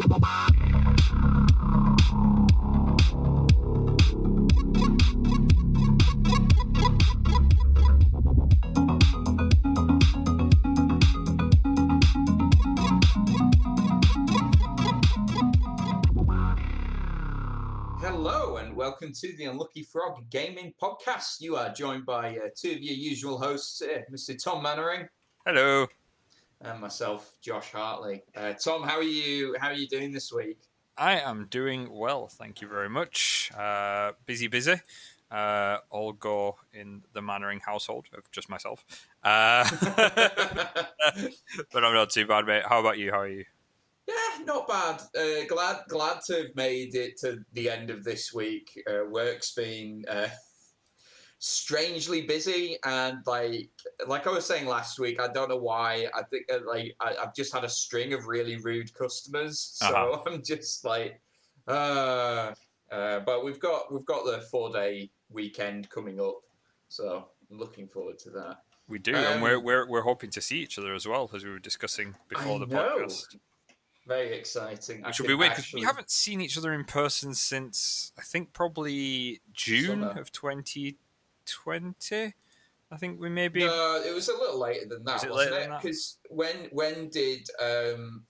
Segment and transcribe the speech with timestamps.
[0.00, 0.14] Hello
[18.58, 21.40] and welcome to the Unlucky Frog Gaming Podcast.
[21.40, 24.40] You are joined by uh, two of your usual hosts, uh, Mr.
[24.40, 25.08] Tom Mannering
[25.44, 25.88] Hello.
[26.60, 28.22] And myself, Josh Hartley.
[28.36, 29.56] Uh, Tom, how are you?
[29.60, 30.58] How are you doing this week?
[30.96, 33.52] I am doing well, thank you very much.
[33.56, 34.74] Uh, busy, busy.
[35.30, 38.84] Uh, all go in the Mannering household of just myself.
[39.22, 39.68] Uh,
[41.72, 42.64] but I'm not too bad, mate.
[42.66, 43.12] How about you?
[43.12, 43.44] How are you?
[44.08, 45.02] Yeah, not bad.
[45.16, 48.82] Uh, glad glad to have made it to the end of this week.
[48.90, 50.28] Uh, work's been uh,
[51.38, 53.70] strangely busy, and like
[54.06, 56.08] like I was saying last week, I don't know why.
[56.14, 59.86] I think uh, like I, I've just had a string of really rude customers, so
[59.86, 60.22] Uh-huh.
[60.26, 61.20] I'm just like,
[61.66, 62.52] uh,
[62.90, 66.36] uh, but we've got we've got the four day weekend coming up,
[66.88, 68.58] so I'm looking forward to that.
[68.88, 71.44] We do, Um, and we're, we're we're hoping to see each other as well, as
[71.44, 72.98] we were discussing before I the know.
[73.00, 73.36] podcast.
[74.06, 75.04] Very exciting.
[75.04, 78.10] I Which will be weird because actually- we haven't seen each other in person since
[78.18, 80.18] I think probably June Summer.
[80.18, 80.32] of
[81.48, 82.34] 2020.
[82.90, 85.54] I think we maybe No, it was a little later than that, Was it wasn't
[85.56, 85.70] it?
[85.82, 88.24] Because when when did um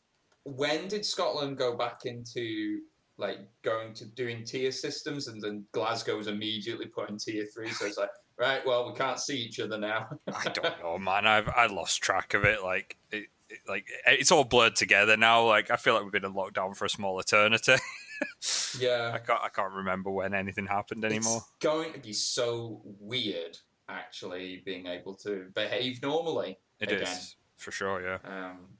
[0.44, 2.80] when did Scotland go back into
[3.18, 7.68] like going to doing tier systems, and then Glasgow was immediately put in tier three?
[7.70, 10.08] So it's like, right, well, we can't see each other now.
[10.34, 11.26] I don't know, man.
[11.26, 12.62] I've I lost track of it.
[12.62, 15.46] Like it, it- like it's all blurred together now.
[15.46, 17.76] Like I feel like we've been in lockdown for a small eternity.
[18.78, 21.38] I yeah, can't I can't remember when anything happened anymore.
[21.38, 23.56] It's going to be so weird,
[23.88, 26.58] actually, being able to behave normally.
[26.80, 27.18] It is again.
[27.56, 28.18] for sure, yeah.
[28.24, 28.78] Um,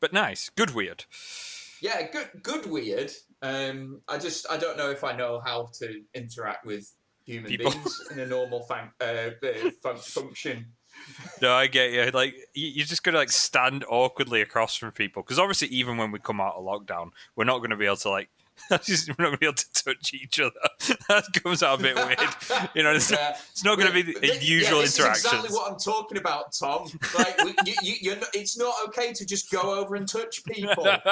[0.00, 1.04] But nice, good, weird.
[1.80, 3.10] yeah, good, good, weird.
[3.42, 6.90] Um, I just, I don't know if I know how to interact with
[7.26, 7.70] human People.
[7.72, 9.30] beings in a normal fun- uh,
[9.82, 10.66] fun- function.
[11.42, 12.08] No, I get you.
[12.12, 16.12] Like you, you just gotta like stand awkwardly across from people because obviously, even when
[16.12, 18.28] we come out of lockdown, we're not going to be able to like.
[18.82, 20.52] just- we're not going to be able to touch each other.
[21.08, 22.18] that comes out a bit weird.
[22.74, 23.36] You know, it's, Yeah.
[23.50, 24.84] it's not going to be the Th- usual yeah.
[24.84, 26.88] Is exactly what I'm talking about, Tom.
[27.16, 30.44] Like, we, you, you, you're not, it's not okay to just go over and touch
[30.44, 30.84] people.
[30.84, 31.02] Like,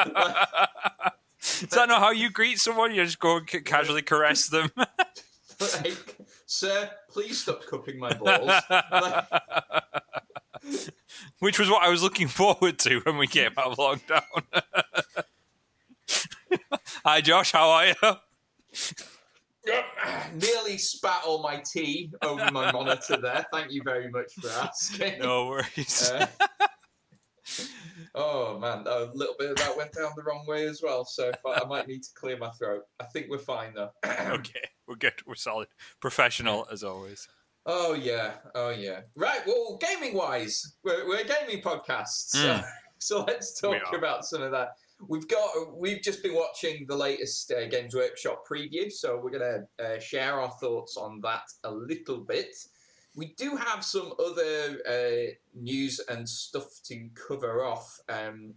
[1.43, 2.95] Is that not how you greet someone?
[2.95, 4.71] You just go and casually caress them.
[4.77, 6.17] like,
[6.47, 8.49] sir, please stop cupping my balls.
[8.71, 9.25] Like,
[11.41, 14.23] Which was what I was looking forward to when we came out of lockdown.
[17.05, 17.53] Hi, Josh.
[17.53, 17.95] How are you?
[20.35, 23.47] nearly spat all my tea over my monitor there.
[23.53, 25.21] Thank you very much for asking.
[25.21, 26.11] No worries.
[26.11, 26.27] Uh,
[28.15, 31.05] oh man, a little bit of that went down the wrong way as well.
[31.05, 32.83] So I, I might need to clear my throat.
[33.01, 33.91] I think we're fine though.
[34.07, 35.15] okay, we're good.
[35.27, 35.69] We're solid.
[36.01, 37.29] Professional as always.
[37.65, 39.03] Oh yeah, oh yeah.
[39.15, 39.41] Right.
[39.47, 42.65] Well, gaming wise, we're, we're a gaming podcast, so, Mm.
[42.99, 44.71] so let's talk about some of that.
[45.09, 49.65] We've got we've just been watching the latest uh, Games Workshop preview, so we're gonna
[49.83, 52.55] uh, share our thoughts on that a little bit.
[53.15, 57.99] We do have some other uh, news and stuff to cover off.
[58.09, 58.55] Um,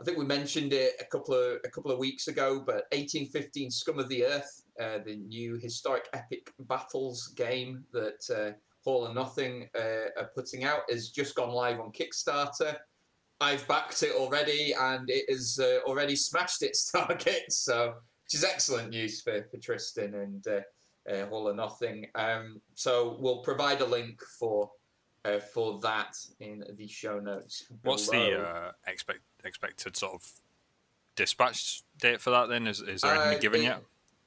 [0.00, 3.70] I think we mentioned it a couple of a couple of weeks ago, but 1815
[3.70, 8.52] Scum of the Earth, uh, the new historic epic battles game that uh,
[8.84, 12.76] Hall and Nothing uh, are putting out, has just gone live on Kickstarter.
[13.42, 17.94] I've backed it already, and it has uh, already smashed its target, so
[18.24, 22.06] which is excellent news for, for Tristan and uh, uh, Hall and Nothing.
[22.14, 24.70] Um, so we'll provide a link for
[25.24, 27.66] uh, for that in the show notes.
[27.82, 30.32] What's the uh, expect expected sort of
[31.16, 32.48] dispatch date for that?
[32.48, 33.82] Then is is there anything Uh, given yet?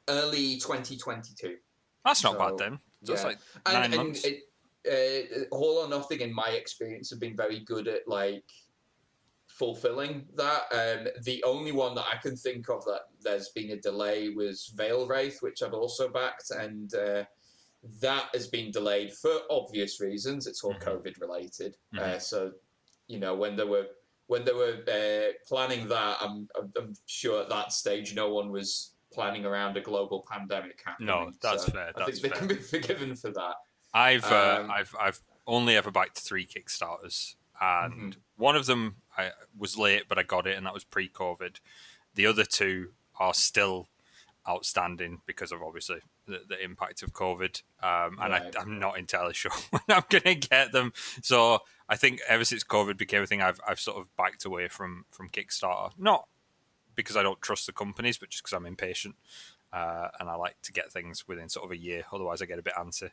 [0.07, 1.57] early 2022?
[2.03, 2.79] That's not so, bad then.
[3.01, 3.27] It's yeah.
[3.27, 4.25] like nine and, and months.
[4.25, 4.43] it,
[4.87, 8.43] uh, Hall or Nothing, in my experience, have been very good at like
[9.57, 10.63] fulfilling that.
[10.71, 14.73] Um, the only one that I can think of that there's been a delay was
[14.75, 17.23] Veilwraith, which I've also backed, and uh,
[18.01, 20.47] that has been delayed for obvious reasons.
[20.47, 20.81] It's all Mhm.
[20.81, 21.77] COVID related.
[21.97, 22.21] Uh, Mhm.
[22.21, 22.53] so,
[23.07, 23.87] you know, when they were
[24.27, 28.95] when they were uh, planning that, I'm, I'm sure at that stage no one was
[29.13, 31.07] planning around a global pandemic happening.
[31.07, 32.37] No, that's So fair, I think they fair.
[32.39, 33.55] can be forgiven for that.
[33.93, 38.19] I've uh, um, I've I've only ever backed three Kickstarters, and Mm-hmm.
[38.37, 41.57] one of them I was late, but I got it, and that was pre-COVID.
[42.15, 43.87] The other two are still
[44.47, 48.55] outstanding because of obviously the, the impact of COVID, um, and Right.
[48.55, 50.93] I, I'm not entirely sure when I'm going to get them.
[51.21, 51.59] So
[51.89, 55.05] I think ever since COVID became a thing, I've I've sort of backed away from
[55.11, 55.91] from Kickstarter.
[55.97, 56.27] Not
[56.95, 59.15] because I don't trust the companies, but just because I'm impatient
[59.73, 62.03] uh, and I like to get things within sort of a year.
[62.13, 63.11] Otherwise, I get a bit antsy.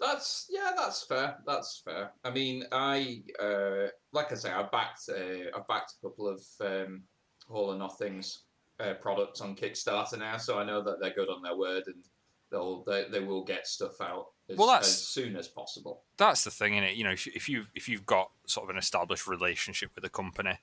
[0.00, 1.38] That's yeah, that's fair.
[1.46, 2.12] That's fair.
[2.24, 6.40] I mean, I uh, like I say, I backed uh, I backed a couple of
[6.60, 7.02] um,
[7.48, 8.42] Hall or Nothings
[8.78, 12.04] uh, products on Kickstarter now, so I know that they're good on their word and
[12.50, 16.04] they'll they, they will get stuff out as, Well, as soon as possible.
[16.16, 16.94] That's the thing in it.
[16.94, 20.08] You know, if, if you if you've got sort of an established relationship with a
[20.10, 20.58] company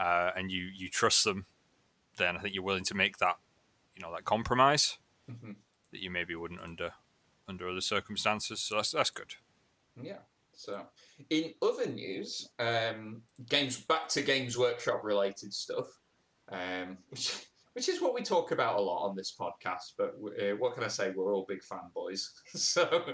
[0.00, 1.46] uh, and you you trust them,
[2.16, 3.36] then I think you're willing to make that
[3.94, 4.98] you know that compromise
[5.30, 5.54] Mhm.
[5.92, 6.92] that you maybe wouldn't under
[7.50, 8.60] under other circumstances.
[8.60, 9.34] So that's that's good.
[10.00, 10.18] Yeah.
[10.52, 10.82] So,
[11.30, 15.86] in other news, um, games back to Games Workshop related stuff,
[16.50, 19.94] um, which which is what we talk about a lot on this podcast.
[19.96, 21.12] But uh, what can I say?
[21.14, 22.26] We're all big fanboys.
[22.54, 23.04] so,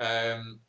[0.00, 0.60] um,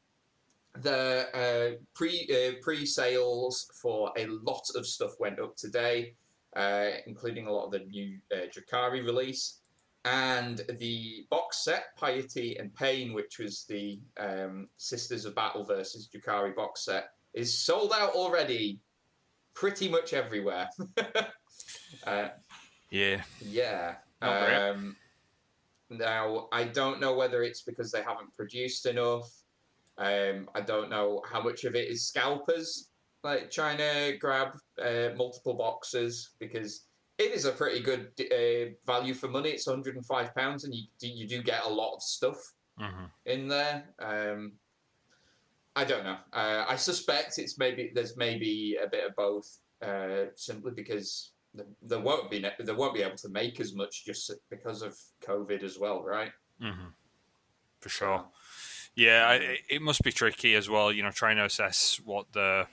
[0.81, 6.13] the uh, pre uh, pre sales for a lot of stuff went up today,
[6.55, 9.59] uh, including a lot of the new uh, Drukhari release
[10.07, 16.07] and the box set Piety and Pain, which was the um, Sisters of Battle versus
[16.07, 18.79] Drukhari box set, is sold out already,
[19.53, 20.69] pretty much everywhere.
[22.07, 22.29] uh,
[22.89, 23.21] Yeah.
[23.41, 23.95] yeah.
[24.21, 24.95] Um,
[25.89, 29.29] now I don't know whether it's because they haven't produced enough.
[29.97, 32.89] Um, I don't know how much of it is scalpers
[33.23, 34.49] like trying to grab
[34.81, 36.85] uh, multiple boxes because
[37.17, 39.49] it is a pretty good uh, value for money.
[39.49, 42.37] It's 105 pounds, and you you do get a lot of stuff
[42.77, 43.89] hmm in there.
[43.99, 44.53] Um,
[45.75, 46.17] I don't know.
[46.33, 51.33] Uh, I suspect it's maybe there's maybe a bit of both, uh, simply because
[51.81, 55.63] there won't be they won't be able to make as much just because of COVID
[55.63, 56.31] as well, right?
[56.59, 56.89] hmm
[57.79, 58.25] For sure.
[58.95, 60.91] Yeah, I, it- it must be tricky as well.
[60.91, 62.67] You know, trying to assess what the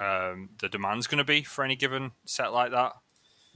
[0.00, 2.92] um, the demand's going to be for any given set like that.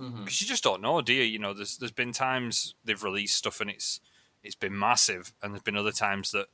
[0.03, 0.25] Mm-hmm.
[0.25, 1.23] because you just don't know, do you?
[1.23, 4.01] You know, there's there's been times they've released stuff and it's
[4.43, 6.47] it's been massive, and there's been other times that,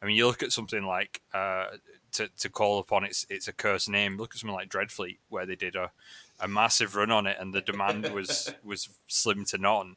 [0.00, 1.66] I mean, you look at something like uh,
[2.12, 4.16] to to call upon its it's a cursed name.
[4.16, 5.90] Look at something like Dreadfleet, where they did a,
[6.40, 9.96] a massive run on it, and the demand was was slim to none,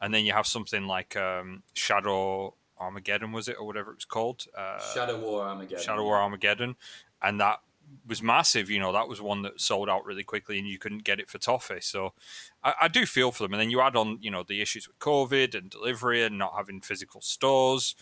[0.00, 4.04] and then you have something like um, Shadow Armageddon, was it or whatever it was
[4.04, 4.46] called?
[4.56, 5.84] Uh, Shadow War Armageddon.
[5.84, 6.76] Shadow War Armageddon,
[7.22, 7.60] and that
[8.06, 8.70] was massive.
[8.70, 11.28] You know, that was one that sold out really quickly, and you couldn't get it
[11.28, 11.80] for toffee.
[11.80, 12.12] So,
[12.62, 13.54] I, I do feel for them.
[13.54, 16.54] And then you add on, you know, the issues with COVID and delivery and not
[16.56, 17.94] having physical stores.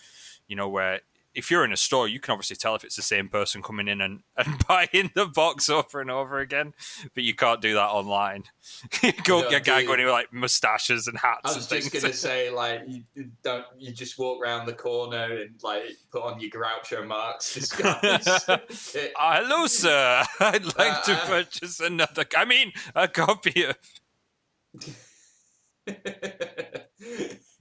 [0.47, 1.01] You know, where
[1.35, 3.87] if you're in a store, you can obviously tell if it's the same person coming
[3.87, 6.73] in and, and buying the box over and over again,
[7.13, 8.43] but you can't do that online.
[9.03, 10.05] you go No, get a guy going you?
[10.05, 13.03] in with like mustaches and hats I was just gonna say, like, you
[13.43, 18.27] don't you just walk around the corner and like put on your Groucho Marx disguise.
[18.47, 20.23] Ah, hello, sir.
[20.39, 21.27] I'd like to Uh, uh.
[21.27, 22.25] purchase another.
[22.35, 23.75] I mean, a copy of.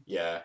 [0.06, 0.41] yeah.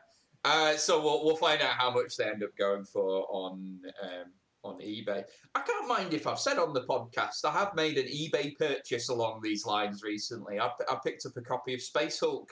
[0.50, 4.32] Uh, so we'll we'll find out how much they end up going for on um,
[4.64, 5.24] on eBay.
[5.54, 9.10] I can't mind if I've said on the podcast I have made an eBay purchase
[9.10, 10.60] along these lines recently.
[10.60, 12.50] I, I picked up a copy of Space Hulk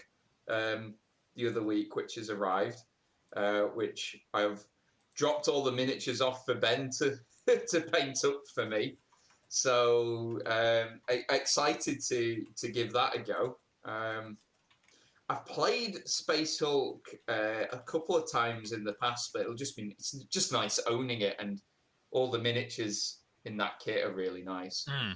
[0.48, 0.94] um,
[1.36, 2.84] the other week, which has arrived,
[3.36, 4.64] uh, which I've
[5.16, 7.16] dropped all the miniatures off for Ben to
[7.68, 8.98] to paint up for me.
[9.48, 11.02] So um,
[11.32, 13.58] excited to to give that a go.
[13.86, 14.38] Um,
[15.30, 19.76] I've played Space Hulk uh, a couple of times in the past, but it'll just
[19.76, 21.62] be it's just nice owning it, and
[22.12, 24.86] all the miniatures in that kit are really nice.
[24.90, 25.12] Hmm.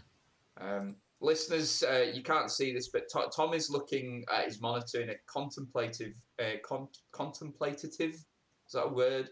[0.58, 5.02] Um, listeners, uh, you can't see this, but To- Tom is looking at his monitor
[5.02, 8.14] in a contemplative, uh, con- contemplative.
[8.16, 9.30] Is that a word?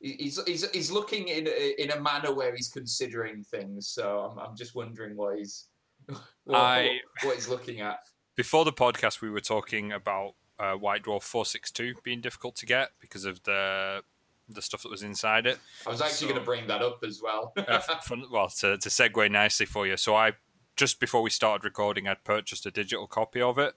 [0.00, 3.88] He's, he's, he's looking in a, in a manner where he's considering things.
[3.88, 5.66] So I'm, I'm just wondering what he's
[6.44, 7.98] what, I- what he's looking at.
[8.36, 12.90] Before the podcast, we were talking about uh, White Dwarf 462 being difficult to get
[13.00, 14.02] because of the
[14.52, 15.58] the stuff that was inside it.
[15.86, 17.52] I was actually So- going to bring that up as well.
[17.68, 19.96] Uh, fun, well, to, to segue nicely for you.
[19.96, 20.32] So I
[20.76, 23.74] just before we started recording, I'd purchased a digital copy of it,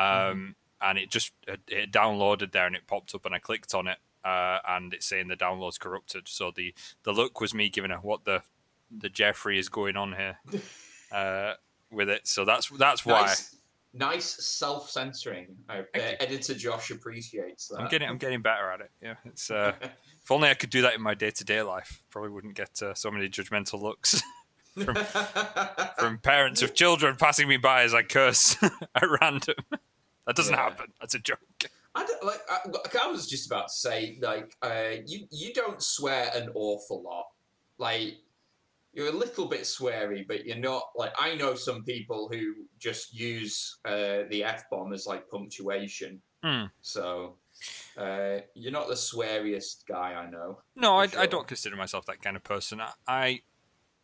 [0.00, 3.74] um, and it just it, it downloaded there and it popped up, and I clicked
[3.74, 6.28] on it, uh, and it's saying the download's corrupted.
[6.28, 8.42] So the the look was me giving a what the
[8.90, 10.38] the Jeffrey is going on here
[11.12, 11.54] uh,
[11.90, 12.26] with it.
[12.28, 13.22] So that's that's why.
[13.26, 13.56] nice,
[13.94, 15.46] nice self-censoring.
[15.68, 16.26] I, uh, Thank you.
[16.26, 17.80] editor Josh appreciates that.
[17.80, 18.90] I'm getting I'm getting better at it.
[19.02, 22.02] Yeah, it's uh, if only I could do that in my day to day life.
[22.10, 24.22] Probably wouldn't get uh, so many judgmental looks
[25.98, 29.54] from parents of children passing me by as I curse at random.
[30.26, 30.62] That doesn't Yeah.
[30.62, 30.92] happen.
[31.00, 31.38] That's a joke.
[31.94, 32.40] I don't, like.
[32.48, 32.60] I,
[33.02, 37.24] I was just about to say, like, uh, you you don't swear an awful lot.
[37.78, 38.18] Like,
[38.98, 43.14] you're a little bit sweary, but you're not like I know some people who just
[43.14, 46.20] use uh, the f bomb as like punctuation.
[46.42, 46.64] Hmm.
[46.82, 47.36] So
[47.96, 50.60] uh, you're not the sweariest guy I know.
[50.74, 52.80] No, I, For I don't consider myself that kind of person.
[52.80, 53.40] I- I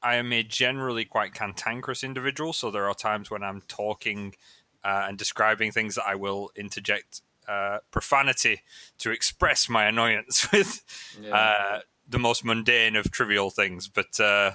[0.03, 4.35] I am a generally quite cantankerous individual, so there are times when I'm talking
[4.85, 8.63] uh, and describing things that I will interject uh, profanity
[8.99, 10.83] to express my annoyance with
[11.21, 11.35] Yeah.
[11.35, 13.89] uh, the most mundane of trivial things.
[13.89, 14.53] But uh,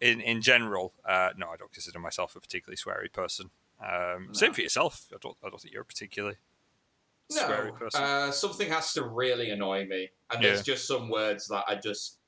[0.00, 3.50] in in general, uh, no, I don't consider myself a particularly sweary person.
[3.80, 4.32] Um, No.
[4.32, 5.06] Same for yourself.
[5.12, 5.36] I don't.
[5.44, 6.36] I don't think you're a particularly
[7.32, 8.02] sweary no, person.
[8.02, 12.18] uh, something has to really annoy me, and there's just some words that I just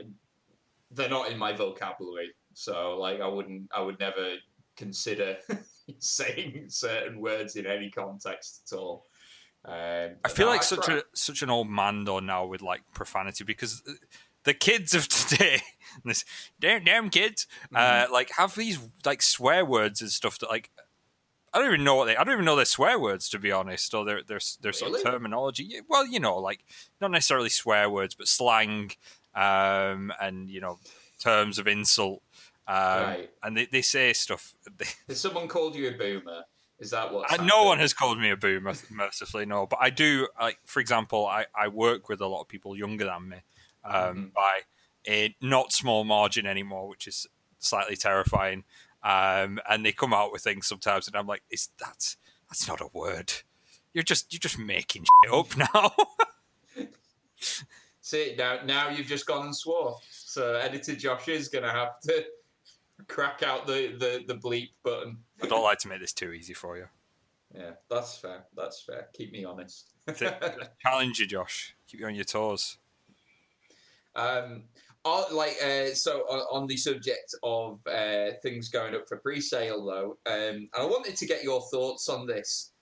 [0.91, 2.35] they're not in my vocabulary.
[2.55, 4.37] So like I wouldn't, I would never
[4.76, 5.37] consider
[5.99, 9.07] saying certain words in any context at all.
[9.64, 12.62] Um, I feel no, like such try- a such an old man though now with
[12.62, 13.83] like profanity because
[14.44, 15.61] the kids of today,
[16.04, 16.25] this
[16.61, 20.70] damn damn kids, uh, like have these like swear words and stuff that like
[21.52, 23.52] I don't even know what they I don't even know their swear words to be
[23.52, 25.80] honest or their their their sort of terminology.
[25.88, 26.64] Well, you know, like
[27.00, 28.92] not necessarily swear words, but slang,
[29.34, 30.78] um, and you know
[31.20, 32.22] terms of insult.
[32.66, 33.30] Um, Right.
[33.42, 34.54] And they, they say stuff.
[35.08, 36.44] Has someone called you a boomer?
[36.82, 37.32] Is that what?
[37.32, 39.66] uh, no one has called me a boomer, mercifully, no.
[39.66, 43.04] But I do, like, for example, I, I work with a lot of people younger
[43.04, 43.36] than me
[43.84, 44.32] um, Mhm.
[44.34, 44.58] by
[45.08, 47.26] a not small margin anymore, which is
[47.60, 48.64] slightly terrifying.
[49.04, 52.16] Um, and they come out with things sometimes, and I'm like, "Is that's
[52.48, 53.32] that's not a word?
[53.94, 55.94] You're just you're just making shit up now."
[58.00, 59.98] See now, now you've just gone and swore.
[60.10, 62.24] So editor Josh is gonna have to
[63.09, 65.18] crack out the the, the bleep button.
[65.42, 66.87] I don't like to make this too easy for you.
[67.54, 68.44] Yeah, that's fair.
[68.56, 69.09] That's fair.
[69.14, 69.92] Keep me honest.
[70.82, 71.76] Challenge you, Josh.
[71.87, 72.78] Keep you on your toes.
[74.14, 74.64] um,
[75.04, 79.85] oh, like uh, so on, on the subject of uh, things going up for pre-sale
[79.85, 82.73] though, um, and I wanted to get your thoughts on this.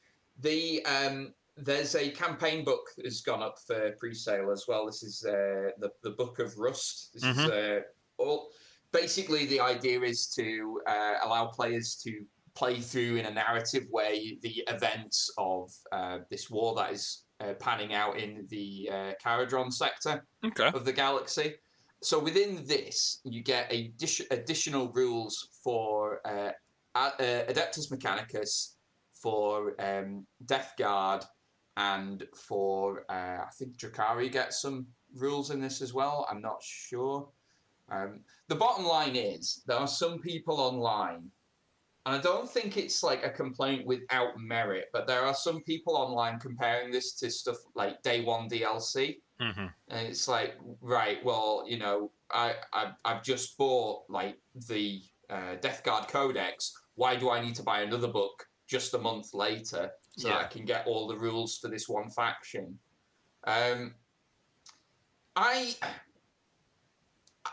[0.40, 4.86] The um, there's a campaign book that's gone up for pre-sale as well.
[4.86, 7.10] This is uh, the the Book of Rust.
[7.14, 7.80] This is uh,
[8.18, 8.50] all.
[8.92, 12.22] Basically, the idea is to uh, allow players to
[12.54, 17.54] play through in a narrative way the events of uh, this war that is uh,
[17.54, 20.70] panning out in the uh, Charadon sector Okay.
[20.74, 21.54] of the galaxy.
[22.02, 23.92] So within this, you get a
[24.30, 26.50] additional rules for uh,
[26.94, 28.74] A- uh, Adeptus Mechanicus,
[29.22, 31.24] for um, Death Guard,
[31.76, 36.26] and for uh, I think Drukhari gets some rules in this as well.
[36.30, 37.28] I'm not sure.
[37.90, 41.30] Um, the bottom line is there are some people online,
[42.06, 45.96] and I don't think it's like a complaint without merit, but there are some people
[45.96, 49.18] online comparing this to stuff like Day One DLC.
[49.40, 54.36] hmm And it's like, right, well, you know, I, I I've just bought like
[54.68, 56.72] the uh, Death Guard Codex.
[56.94, 60.48] Why do I need to buy another book just a month later so that I
[60.48, 62.78] can get all the rules for this one faction?
[63.44, 63.94] Um,
[65.36, 65.74] I,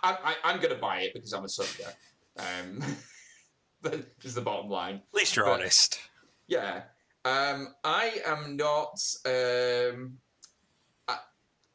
[0.03, 1.91] I, I I'm gonna buy it because I'm a sucker.
[2.38, 2.84] Um,
[4.24, 4.96] is the bottom line.
[4.96, 6.00] At least you're But- honest.
[6.48, 6.84] Yeah.
[7.25, 8.98] Um, I am not.
[9.25, 10.17] Um,
[11.08, 11.17] I,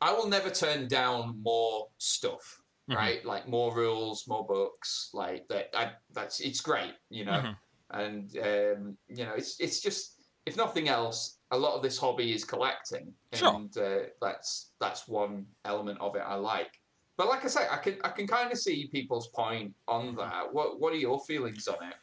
[0.01, 2.59] I will never turn down more stuff.
[2.91, 2.97] Mhm.
[2.97, 5.69] Right, like more rules, more books, like that.
[5.73, 7.57] I, that's it's great, you know, Mhm.
[7.91, 10.17] and um, you know, it's it's just
[10.47, 13.55] if nothing else, a lot of this hobby is collecting, Sure.
[13.55, 16.73] and uh, that's that's one element of it I like.
[17.17, 20.53] But like I say, I can I can kind of see people's point on that.
[20.53, 21.95] What what are your feelings on it?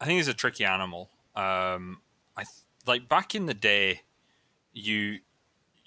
[0.00, 1.10] I think it's a tricky animal.
[1.34, 2.02] Um,
[2.36, 4.02] I th- like back in the day,
[4.72, 5.20] you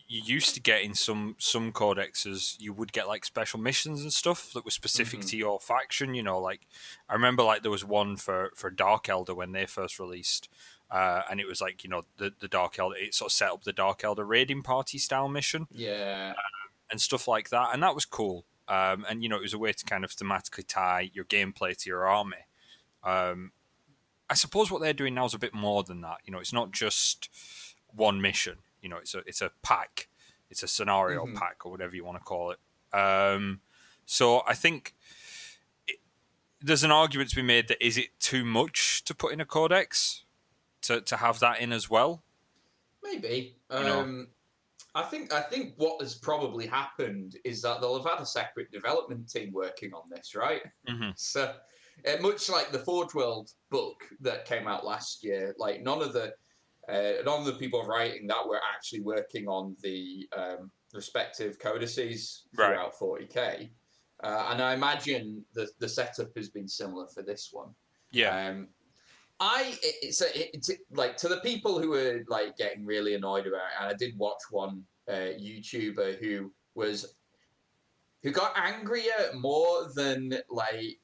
[0.07, 4.11] you used to get in some some codexes, you would get like special missions and
[4.11, 5.29] stuff that were specific Mhm.
[5.29, 6.15] to your faction.
[6.15, 6.61] You know, like
[7.07, 10.49] I remember like there was one for for Dark Eldar when they first released.
[10.89, 12.97] Uh, and it was like you know the the Dark Eldar.
[12.99, 16.33] It sort of set up the Dark Eldar raiding party style mission Yeah,
[16.91, 18.45] and stuff like that, and that was cool.
[18.67, 21.75] Um, and you know, it was a way to kind of thematically tie your gameplay
[21.75, 22.37] to your army.
[23.03, 23.51] Um,
[24.29, 26.17] I suppose what they're doing now is a bit more than that.
[26.25, 27.29] You know, it's not just
[27.87, 28.57] one mission.
[28.81, 30.07] You know, it's a it's a pack,
[30.49, 31.35] it's a scenario Mhm.
[31.35, 32.59] pack or whatever you want to call it.
[32.95, 33.61] Um,
[34.05, 34.93] so I think
[35.87, 35.99] it,
[36.61, 39.45] there's an argument to be made that is it too much to put in a
[39.45, 40.23] codex
[40.81, 42.23] to to have that in as well?
[43.01, 43.55] maybe.
[43.71, 44.25] You know.
[44.95, 48.71] I think I think what has probably happened is that they'll have had a separate
[48.71, 50.61] development team working on this, right?
[50.89, 51.11] Mm-hmm.
[51.15, 51.53] So,
[52.07, 56.13] uh, much like the Forge World book that came out last year, like none of
[56.13, 56.33] the
[56.89, 62.47] uh, none of the people writing that were actually working on the um, respective codices
[62.57, 62.69] Right.
[62.69, 63.69] throughout 40k.
[64.23, 67.69] uh, and I imagine the the setup has been similar for this one.
[68.11, 68.47] Yeah.
[68.49, 68.69] Um,
[69.39, 73.57] I it's a, it's like to the people who were like getting really annoyed about
[73.57, 73.81] it.
[73.81, 77.15] And I did watch one uh, YouTuber who was
[78.23, 80.99] who got angrier more than like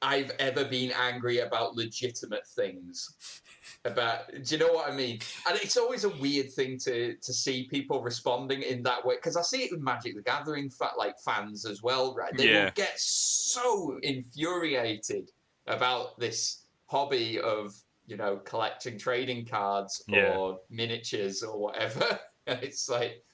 [0.00, 3.42] I've ever been angry about legitimate things.
[3.84, 5.18] About do you know what I mean?
[5.48, 9.36] And it's always a weird thing to to see people responding in that way because
[9.36, 12.34] I see it with Magic the Gathering fa- like fans as well, right?
[12.36, 12.64] They Yeah.
[12.64, 15.30] will get so infuriated
[15.66, 17.72] about this hobby of
[18.06, 20.36] you know collecting trading cards Yeah.
[20.36, 22.18] or miniatures or whatever.
[22.46, 23.24] It's like,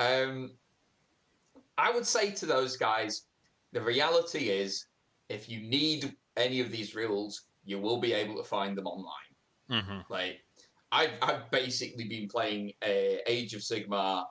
[0.00, 0.58] um,
[1.78, 3.26] I would say to those guys,
[3.72, 4.86] the reality is,
[5.28, 9.82] if you need any of these rules, you will be able to find them online.
[9.84, 10.40] hmm Like,
[10.92, 14.24] I've, I've basically been playing uh, Age of Sigmar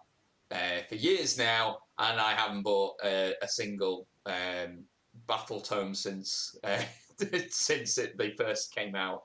[0.52, 4.86] uh, for years now, and I haven't bought uh, a single um,
[5.28, 6.82] battle tome since uh,
[7.50, 9.24] since it, they first came out.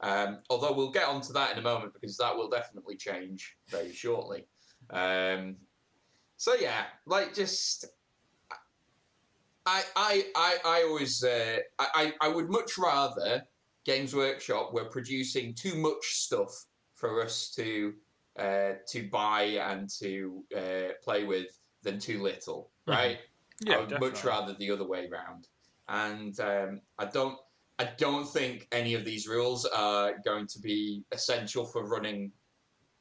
[0.00, 3.92] Um, although we'll get onto that in a moment because that will definitely change very
[3.92, 4.46] shortly.
[4.90, 5.56] Um,
[6.36, 7.86] so yeah, like just
[9.66, 13.42] I I I, I always uh, I I would much rather
[13.84, 17.94] Games Workshop were producing too much stuff for us to
[18.38, 22.92] uh, to buy and to uh, play with than too little, Mhm.
[22.94, 23.18] right?
[23.60, 23.76] Yeah.
[23.76, 25.48] I would much rather the other way round.
[25.88, 27.38] And um, I don't
[27.78, 32.32] I don't think any of these rules are going to be essential for running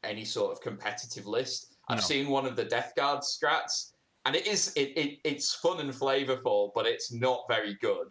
[0.03, 1.75] any sort of competitive list.
[1.89, 3.93] I've seen one of the Death Guard strats,
[4.25, 8.07] and it is it, it it's fun and flavorful, but it's not very good.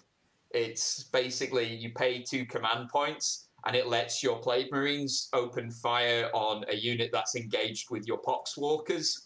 [0.51, 6.31] It's basically you pay two command points, and it lets your Plague Marines open fire
[6.33, 9.26] on a unit that's engaged with your Poxwalkers.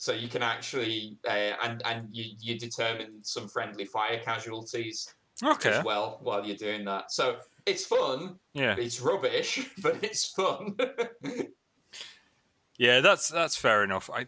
[0.00, 5.14] So you can actually uh, and and you, you determine some friendly fire casualties
[5.44, 5.68] Okay.
[5.68, 7.12] as well while you're doing that.
[7.12, 8.36] So it's fun.
[8.54, 8.76] Yeah.
[8.78, 10.74] It's rubbish, but it's fun.
[12.78, 14.08] Yeah, that's that's fair enough.
[14.08, 14.24] I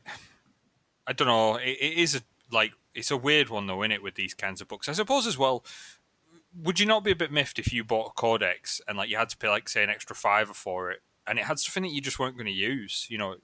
[1.07, 1.57] I don't know.
[1.57, 2.21] It, it is a
[2.51, 4.91] like it's a weird one though, in it with these kinds of books.
[4.91, 5.65] I suppose as well.
[6.63, 9.17] Would you not be a bit miffed if you bought a codex and like you
[9.17, 11.95] had to pay like say an extra fiver for it, and it had something that
[11.95, 13.07] you just weren't going to use?
[13.09, 13.37] You know,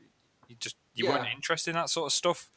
[0.46, 2.50] you just you weren't interested in that sort of stuff.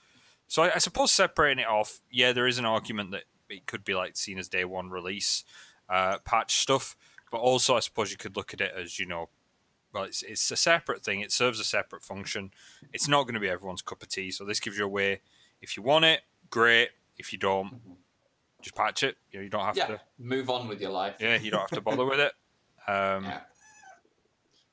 [0.47, 3.83] So I, I suppose separating it off, yeah, there is an argument that it could
[3.83, 5.43] be like seen as day one release
[5.89, 6.95] uh, patch stuff,
[7.31, 9.29] but also I suppose you could look at it as you know
[9.93, 11.21] well, it's it's a separate thing.
[11.21, 12.51] It serves a separate function.
[12.93, 14.31] It's not going to be everyone's cup of tea.
[14.31, 15.21] So this gives you a way.
[15.61, 16.89] If you want it, great.
[17.17, 17.81] If you don't,
[18.61, 19.17] just patch it.
[19.31, 20.01] You know, you don't have yeah, to.
[20.17, 21.15] move on with your life.
[21.19, 22.33] Yeah, you don't have to bother with it.
[22.87, 23.41] Um, Yeah.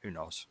[0.01, 0.47] Who knows?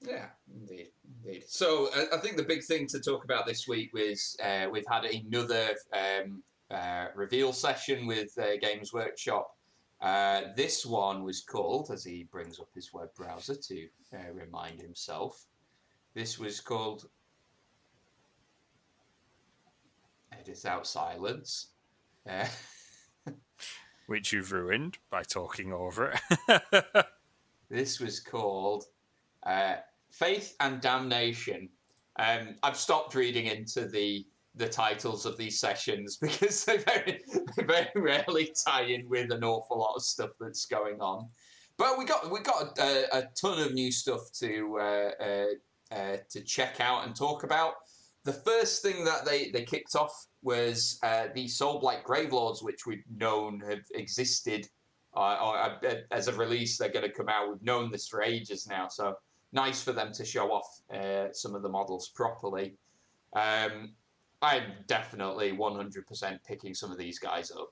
[0.00, 0.88] Yeah, indeed,
[1.28, 1.44] indeed.
[1.48, 4.86] So I, I think the big thing to talk about this week was uh, we've
[4.88, 9.54] had another um, uh, reveal session with uh, Games Workshop.
[10.00, 14.80] Uh, this one was called, as he brings up his web browser to uh, remind
[14.80, 15.44] himself,
[16.14, 17.08] this was called
[20.32, 21.68] Edit Out Silence.
[22.28, 22.46] Uh,
[24.06, 26.14] Which you've ruined by talking over
[26.48, 26.84] it.
[27.70, 28.84] This was called
[29.42, 29.74] uh,
[30.10, 31.68] Faith and Damnation.
[32.18, 37.20] Um, I've stopped reading into the the titles of these sessions because they very,
[37.58, 41.28] very rarely tie in with an awful lot of stuff that's going on.
[41.76, 46.16] But we got we got a, a ton of new stuff to uh, uh, uh,
[46.30, 47.74] to check out and talk about.
[48.24, 53.04] The first thing that they, they kicked off was uh, the Soulblight Gravelords, which we've
[53.16, 54.68] known have existed
[55.16, 57.48] uh, or, uh, as a release, they're going to come out.
[57.48, 59.14] We've known this for ages now, so
[59.52, 62.74] nice for them to show off uh, some of the models properly.
[63.34, 63.94] Um,
[64.40, 67.70] I'm definitely 100% picking some of these guys up.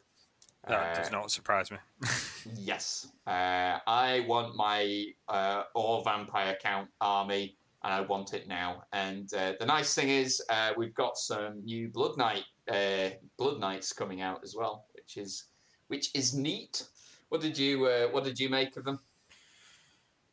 [0.66, 1.78] that does Uh, not surprise me.
[2.54, 8.84] Yes, uh, I want my uh, all vampire count army, and I want it now.
[8.92, 13.58] And uh, the nice thing is, uh, we've got some new Blood Knight, uh, Blood
[13.58, 15.46] Knights coming out as well, which is
[15.88, 16.84] which is neat.
[17.30, 19.00] What did you uh, What did you make of them?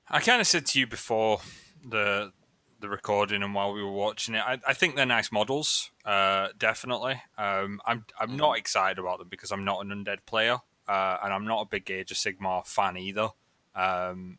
[0.10, 1.40] I kind of said to you before
[1.84, 2.32] the
[2.80, 6.50] the recording and while we were watching it, I, I think they're nice models, uh,
[6.58, 7.22] definitely.
[7.38, 11.34] Um, I'm I'm not excited about them because I'm not an undead player, uh, and
[11.34, 13.30] I'm not a big Age of Sigmar fan either.
[13.74, 14.38] Um,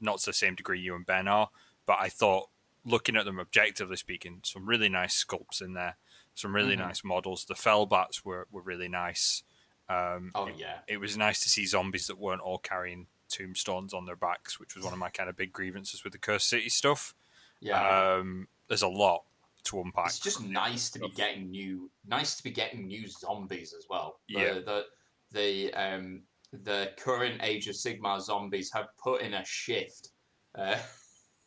[0.00, 1.50] not to the same degree you and Ben are,
[1.86, 2.48] but I thought
[2.84, 5.96] looking at them objectively speaking, some really nice sculpts in there,
[6.34, 6.80] some really Mhm.
[6.80, 7.44] nice models.
[7.44, 9.44] The Fellbats were were really nice.
[9.88, 14.06] Um, Oh yeah, it was nice to see zombies that weren't all carrying tombstones on
[14.06, 16.68] their backs, which was one of my kind of big grievances with the Cursed City
[16.68, 17.14] stuff.
[17.60, 19.24] yeah, Um, there's a lot,
[19.64, 20.06] to unpack.
[20.06, 24.20] It's just nice to be getting new, nice to be getting new zombies as well.
[24.28, 24.54] The, Yeah.
[24.54, 24.84] The
[25.32, 30.10] the um the current Age of Sigmar zombies have put in a shift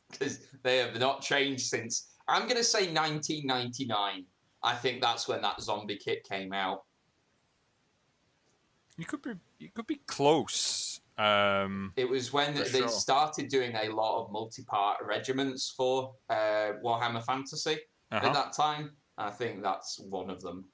[0.09, 2.09] because they have not changed since.
[2.27, 4.25] I'm gonna say 1999.
[4.63, 6.85] I think that's when that zombie kit came out.
[8.97, 10.94] You could be you could be close.
[11.17, 12.87] Um, It was when they sure.
[12.89, 17.77] started doing a lot of multi-part regiments for uh, Warhammer Fantasy.
[18.11, 18.27] uh-huh.
[18.27, 18.91] at that time.
[19.17, 20.65] I think that's one of them.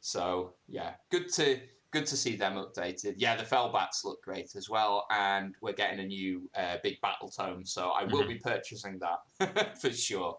[0.00, 1.60] So yeah, good to
[1.92, 3.14] good to see them updated.
[3.18, 7.28] Yeah, the Fellbats look great as well, and we're getting a new uh, big battle
[7.28, 10.38] tome, so I will be purchasing that for sure.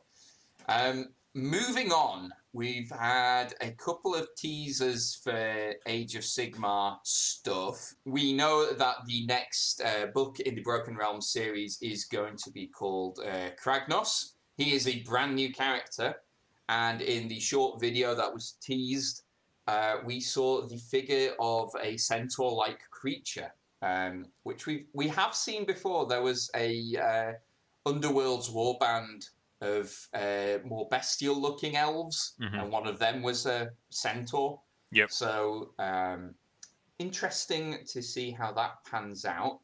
[0.69, 7.93] Um, moving on, we've had a couple of teasers for Age of Sigmar stuff.
[8.05, 12.51] We know that the next uh, book in the Broken Realms series is going to
[12.51, 14.33] be called uh, Kragnos.
[14.57, 16.15] He is a brand new character,
[16.69, 19.23] and in the short video that was teased,
[19.67, 25.65] uh, we saw the figure of a centaur-like creature, um, which we we have seen
[25.65, 26.05] before.
[26.05, 29.29] There was a uh, Underworld's warband
[29.61, 32.61] of uh, more bestial-looking elves, Mhm.
[32.61, 34.61] and one of them was a centaur.
[34.91, 35.11] Yep.
[35.11, 36.35] So um,
[36.99, 39.59] interesting to see how that pans out.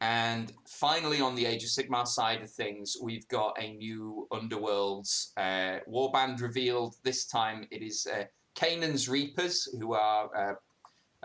[0.00, 5.32] And finally, on the Age of Sigmar side of things, we've got a new Underworlds
[5.36, 6.96] uh, warband revealed.
[7.02, 10.54] This time it is uh, Kainan's Reapers, who are uh,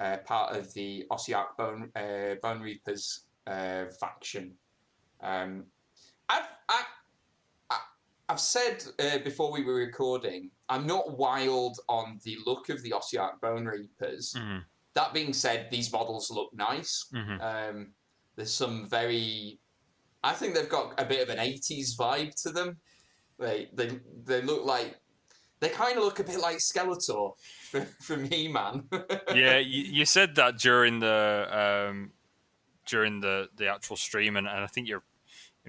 [0.02, 4.58] uh, part of the Ossiarch Bone, uh, Bone Reapers uh, faction.
[5.22, 5.66] Um,
[6.30, 6.84] I've, I,
[8.30, 12.92] I've said uh, before we were recording, I'm not wild on the look of the
[12.92, 14.36] Ossiarch Bone Reapers.
[14.38, 14.64] Mhm,
[14.94, 17.08] That being said, these models look nice.
[17.12, 17.42] mhm.
[17.42, 17.94] Um,
[18.36, 19.60] there's some very,
[20.24, 22.78] I think they've got a bit of an '80s vibe to them.
[23.40, 25.00] They they they look like
[25.60, 27.34] they kind of look a bit like Skeletor
[27.72, 28.88] for, from He-Man.
[29.36, 31.48] yeah, you, you said that during the
[31.90, 32.12] um,
[32.86, 35.04] during the, the actual stream, and, and I think you're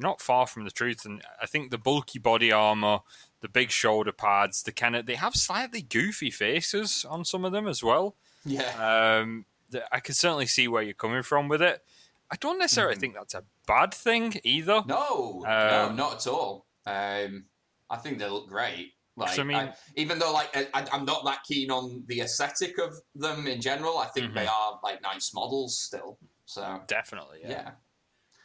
[0.00, 1.04] you're not far from the truth.
[1.04, 3.00] And I think the bulky body armor,
[3.40, 7.52] the big shoulder pads, the kind of they have slightly goofy faces on some of
[7.52, 8.16] them as well.
[8.44, 9.44] yeah, Um,
[9.92, 11.84] I can certainly see where you're coming from with it.
[12.30, 13.00] I don't necessarily Mhm.
[13.00, 14.82] think that's a bad thing either.
[14.86, 16.64] no, no, Um, not at all.
[16.86, 17.44] Um,
[17.90, 18.94] I think they look great.
[19.16, 22.78] Like, I mean- I- even though like I, I'm not that keen on the aesthetic
[22.78, 26.18] of them in general, I think they are like nice models still.
[26.46, 27.50] So Definitely, yeah.
[27.50, 27.72] yeah.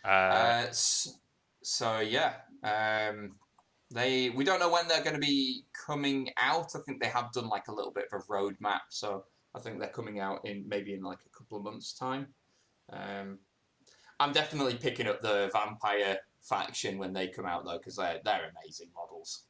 [0.03, 0.71] Uh, Uh,
[1.65, 3.31] so yeah, um,
[3.91, 6.75] they we don't know when they're going to be coming out.
[6.75, 9.23] I think they have done like a little bit of a roadmap, so
[9.55, 12.27] I think they're coming out in maybe in like a couple of months' time.
[12.93, 13.39] Um,
[14.19, 18.51] I'm definitely picking up the vampire faction when they come out though, because they're they're
[18.55, 19.45] amazing models,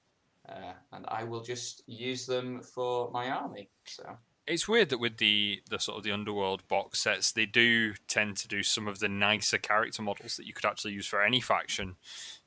[0.47, 3.69] uh, and I will just use them for my army.
[3.84, 4.06] So
[4.48, 8.38] it's weird that with the the sort of the underworld box sets, they do tend
[8.38, 11.42] to do some of the nicer character models that you could actually use for any
[11.42, 11.96] faction,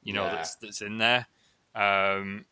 [0.02, 0.34] you know, Yeah.
[0.36, 1.26] that's that's in there.
[1.74, 2.46] Um,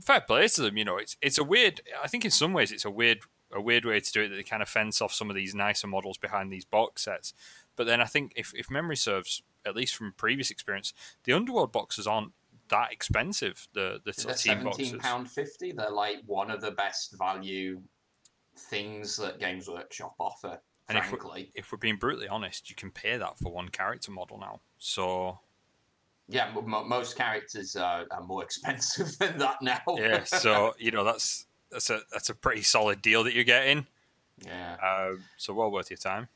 [0.00, 0.98] fair play to them, you know.
[0.98, 1.80] It's it's a weird.
[2.02, 3.20] I think in some ways it's a weird
[3.52, 5.54] a weird way to do it that they kind of fence off some of these
[5.54, 7.32] nicer models behind these box sets.
[7.76, 10.92] But then I think if if memory serves, at least from previous experience,
[11.24, 12.32] the underworld boxes aren't
[12.68, 13.68] that expensive.
[13.72, 15.72] The the they're team seventeen pound fifty.
[15.72, 17.80] They're like one of the best value
[18.58, 20.60] things that Games Workshop offer.
[20.88, 23.68] And if we- Frankly, if we're being brutally honest, you can pay that for one
[23.68, 24.60] character model now.
[24.78, 25.40] So
[26.28, 29.80] yeah, mo- most characters are, are more expensive than that now.
[29.96, 33.86] yeah, so you know that's that's a that's a pretty solid deal that you're getting.
[34.44, 34.76] yeah.
[34.82, 36.28] Uh, so well worth your time.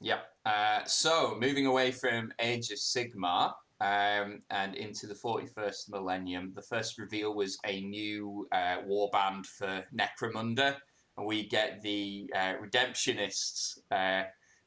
[0.00, 0.26] Yep.
[0.44, 6.62] Uh, so moving away from Age of Sigmar um, and into the 41st millennium, the
[6.62, 10.76] first reveal was a new uh, warband for Necromunda,
[11.16, 14.24] and we get the uh, Redemptionists uh,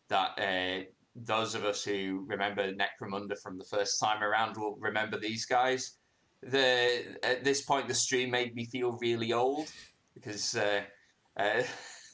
[0.10, 0.40] that.
[0.40, 0.86] Uh,
[1.16, 5.98] those of us who remember Necromunda from the first time around will remember these guys.
[6.42, 9.70] The at this point, the stream made me feel really old
[10.14, 10.82] because uh,
[11.36, 11.64] uh,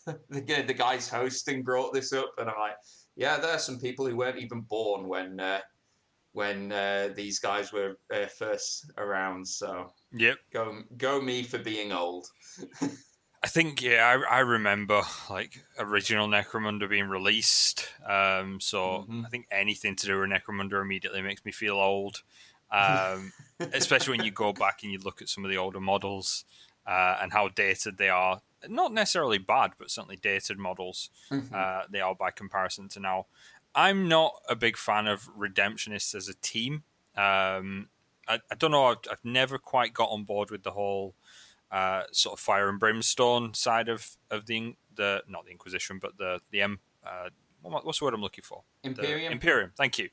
[0.30, 2.78] the the guys hosting brought this up, and I'm like,
[3.16, 5.60] yeah, there are some people who weren't even born when uh,
[6.32, 9.48] when uh, these guys were uh, first around.
[9.48, 10.38] So Yep.
[10.52, 12.28] go go me for being old.
[13.46, 17.88] I think yeah, I, I remember like original Necromunda being released.
[18.04, 19.24] Um, so Mhm.
[19.24, 22.24] I think anything to do with Necromunda immediately makes me feel old.
[22.72, 23.32] Um,
[23.74, 26.44] especially when you go back and you look at some of the older models
[26.88, 28.42] uh, and how dated they are.
[28.68, 31.10] Not necessarily bad, but certainly dated models.
[31.30, 31.54] Mhm.
[31.54, 33.28] uh, they are by comparison to now.
[33.76, 36.84] I'm not a big fan of Redemptionists as a team.
[37.16, 37.90] Um,
[38.28, 38.86] I, I don't know.
[38.86, 41.14] I've, I've never quite got on board with the whole
[41.76, 46.18] uh, sort of fire and brimstone side of of the the not the Inquisition, but
[46.18, 46.80] the the M.
[47.06, 47.28] Uh,
[47.62, 48.64] what's the word I'm looking for?
[48.82, 49.28] Imperium.
[49.28, 49.72] The Imperium.
[49.76, 50.08] Thank you.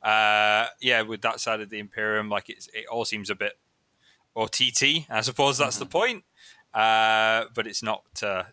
[0.00, 3.58] Uh, yeah, with that side of the Imperium, like it's, it all seems a bit
[4.36, 5.10] OTT.
[5.10, 5.84] I suppose that's mm-hmm.
[5.84, 6.24] the point.
[6.72, 8.04] Uh, but it's not.
[8.22, 8.44] Uh,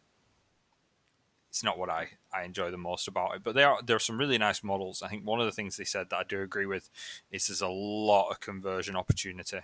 [1.49, 3.43] it's not what I, I enjoy the most about it.
[3.43, 5.03] But there are there are some really nice models.
[5.03, 6.89] I think one of the things they said that I do agree with
[7.31, 9.59] is there's a lot of conversion opportunity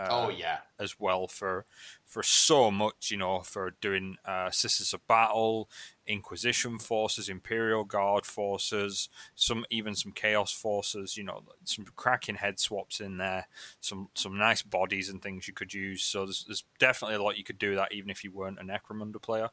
[0.00, 1.66] uh, oh yeah, as well for
[2.06, 3.10] for so much.
[3.10, 5.68] You know, for doing uh, Sisters of Battle,
[6.06, 11.16] Inquisition forces, Imperial Guard forces, some even some Chaos forces.
[11.16, 13.46] You know, some cracking head swaps in there,
[13.80, 16.02] some some nice bodies and things you could use.
[16.02, 18.64] So there's, there's definitely a lot you could do that even if you weren't a
[18.64, 19.50] Necromunda player,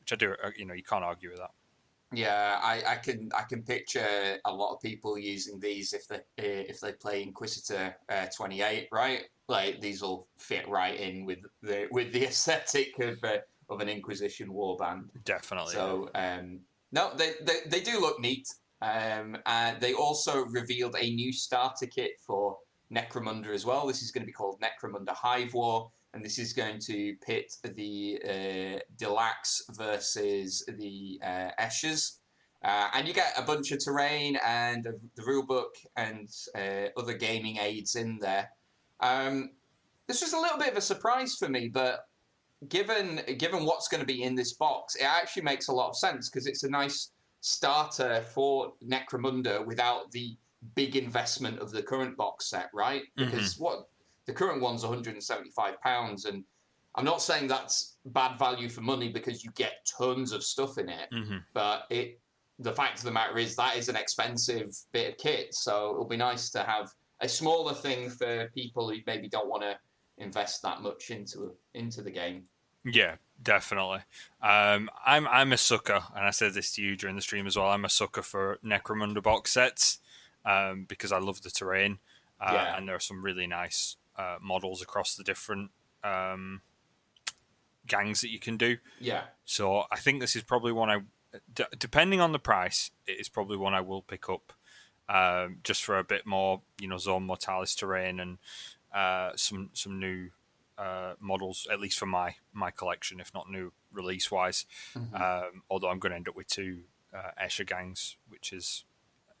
[0.00, 0.34] which I do.
[0.42, 1.50] Uh, you know, you can't argue with that.
[2.12, 6.20] Yeah, I, I can I can picture a lot of people using these if they
[6.36, 9.26] if they play Inquisitor uh, twenty eight, right?
[9.50, 13.88] Like these will fit right in with the with the aesthetic of uh, of an
[13.88, 15.04] Inquisition warband.
[15.24, 15.74] Definitely.
[15.74, 16.60] So um,
[16.92, 18.48] no, they, they they do look neat.
[18.82, 22.56] Um, and they also revealed a new starter kit for
[22.90, 23.86] Necromunda as well.
[23.86, 27.54] This is going to be called Necromunda Hive War and this is going to pit
[27.62, 32.18] the uh, Delaques versus the uh, Eschers.
[32.62, 34.86] Uh, and you get a bunch of terrain and
[35.16, 38.50] the rulebook and uh, other gaming aids in there.
[39.00, 39.50] Um,
[40.06, 42.06] this was a little bit of a surprise for me, but
[42.68, 45.96] given given what's going to be in this box, it actually makes a lot of
[45.96, 50.36] sense because it's a nice starter for Necromunda without the
[50.74, 53.02] big investment of the current box set, right?
[53.18, 53.30] Mm-hmm.
[53.30, 53.64] Because mm-hmm.
[53.64, 53.88] what
[54.26, 56.44] the current one's 175 pounds, and
[56.94, 60.88] I'm not saying that's bad value for money because you get tons of stuff in
[60.88, 61.38] it, mm-hmm.
[61.54, 62.20] but it
[62.58, 65.54] the fact of the matter is that is an expensive bit of kit.
[65.54, 69.62] So it'll be nice to have a smaller thing for people who maybe don't want
[69.62, 69.78] to
[70.18, 72.44] invest that much into into the game.
[72.84, 74.00] Yeah, definitely.
[74.42, 77.56] Um, I'm I'm a sucker, and I said this to you during the stream as
[77.56, 77.68] well.
[77.68, 79.98] I'm a sucker for Necromunda box sets
[80.44, 81.98] um, because I love the terrain,
[82.40, 82.76] uh, yeah.
[82.76, 85.70] and there are some really nice uh, models across the different
[86.02, 86.62] um,
[87.86, 88.78] gangs that you can do.
[88.98, 89.24] Yeah.
[89.44, 91.00] So I think this is probably one I,
[91.54, 94.52] d- depending on the price, it is probably one I will pick up,
[95.10, 98.38] um, just for a bit more, you know, zone mortalis terrain and
[98.94, 100.30] uh, some some new
[100.78, 104.66] uh, models, at least for my my collection, if not new release wise.
[104.96, 105.14] Mm-hmm.
[105.14, 108.84] Um, although I'm going to end up with two uh, Escher gangs, which is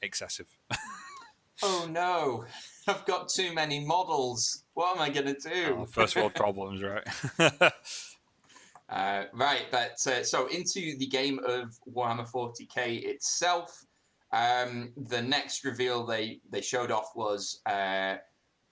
[0.02, 0.48] excessive.
[1.62, 2.46] oh no!
[2.88, 4.64] I've got too many models.
[4.74, 5.76] What am I going to do?
[5.78, 7.06] Oh, first world problems, right?
[8.88, 13.84] uh, right, but uh, so into the game of Warhammer 40k itself.
[14.32, 18.16] Um, the next reveal they, they showed off was uh,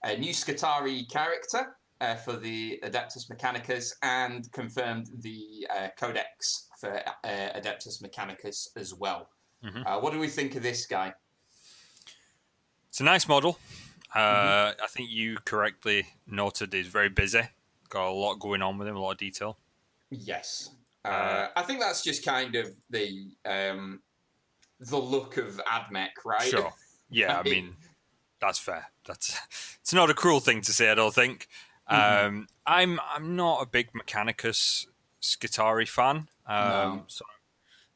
[0.03, 6.95] a new Skitarii character uh, for the Adeptus Mechanicus and confirmed the uh, codex for
[6.95, 9.29] uh, Adeptus Mechanicus as well.
[9.63, 10.01] Mm-hmm.
[10.01, 11.13] what do we think of this guy?
[12.87, 13.59] It's a nice model.
[14.15, 14.81] Uh, mm-hmm.
[14.83, 17.41] I think you correctly noted he's very busy.
[17.89, 19.57] Got a lot going on with him, a lot of detail.
[20.09, 20.69] Yes,
[21.05, 24.01] uh, I think that's just kind of the um,
[24.79, 26.41] the look of Admech, right?
[26.41, 26.71] Sure.
[27.09, 27.75] Yeah, I mean
[28.39, 28.87] that's fair.
[29.05, 29.37] That's
[29.81, 30.89] it's not a cruel thing to say.
[30.89, 31.47] I don't think.
[31.89, 32.25] Mm-hmm.
[32.27, 34.85] Um, I'm I'm not a big Mechanicus
[35.21, 37.03] Skitarii fan, um, no.
[37.07, 37.25] so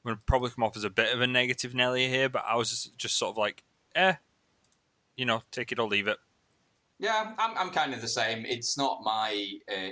[0.05, 2.29] I'm to probably come off as a bit of a negative Nelly here.
[2.29, 3.63] But I was just sort of like,
[3.95, 4.15] eh,
[5.15, 6.17] you know, take it or leave it.
[6.99, 8.45] Yeah, I'm, I'm kind of the same.
[8.45, 9.53] It's not my.
[9.71, 9.91] Uh,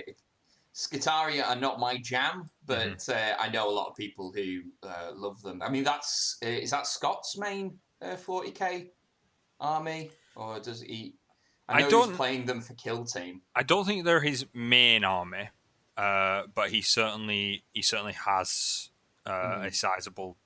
[0.74, 3.12] Skitarii are not my jam, but mm-hmm.
[3.12, 5.60] uh, I know a lot of people who uh, love them.
[5.62, 8.84] I mean, that's uh, is that Scott's main 40k uh,
[9.60, 11.14] army, or does he?
[11.68, 13.42] I know I don't, he's playing them for Kill Team.
[13.54, 15.50] I don't think they're his main army,
[15.96, 18.90] uh, but he certainly he certainly has
[19.26, 19.66] mm.
[19.66, 20.36] a sizable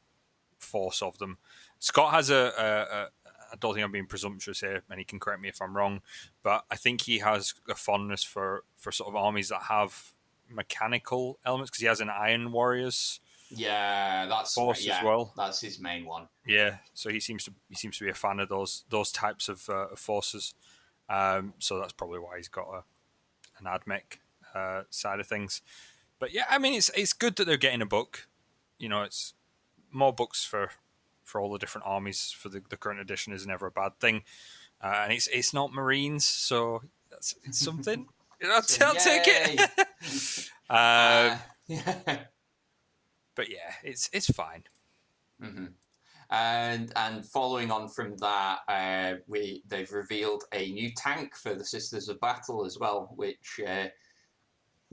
[0.58, 1.38] force of them.
[1.78, 3.10] Scott has a,
[3.52, 6.00] I don't think I'm being presumptuous here, and he can correct me if I'm wrong,
[6.42, 10.14] but I think he has a fondness for for sort of armies that have
[10.50, 13.20] mechanical elements because he has an Iron Warriors.
[13.50, 15.32] Yeah, that's force yeah, as well.
[15.36, 16.28] That's his main one.
[16.46, 19.48] Yeah, so he seems to he seems to be a fan of those those types
[19.48, 20.54] of, uh, forces.
[21.08, 22.82] Um, so that's probably why he's got a
[23.58, 24.18] an Admech
[24.54, 25.62] uh, side of things.
[26.18, 28.26] But yeah, I mean, it's it's good that they're getting a book.
[28.78, 29.34] You know, it's
[29.92, 30.70] more books for
[31.22, 34.22] for all the different armies for the, the current edition is never a bad thing.
[34.82, 38.06] Uh, and it's it's not Marines, so that's it's something.
[38.42, 40.50] Know, I'll, take it.
[40.70, 41.36] uh,
[43.34, 44.64] but yeah, it's it's fine.
[45.42, 45.66] Mm-hmm.
[46.28, 51.64] And and following on from that, uh, we they've revealed a new tank for the
[51.64, 53.86] Sisters of Battle as well, which uh,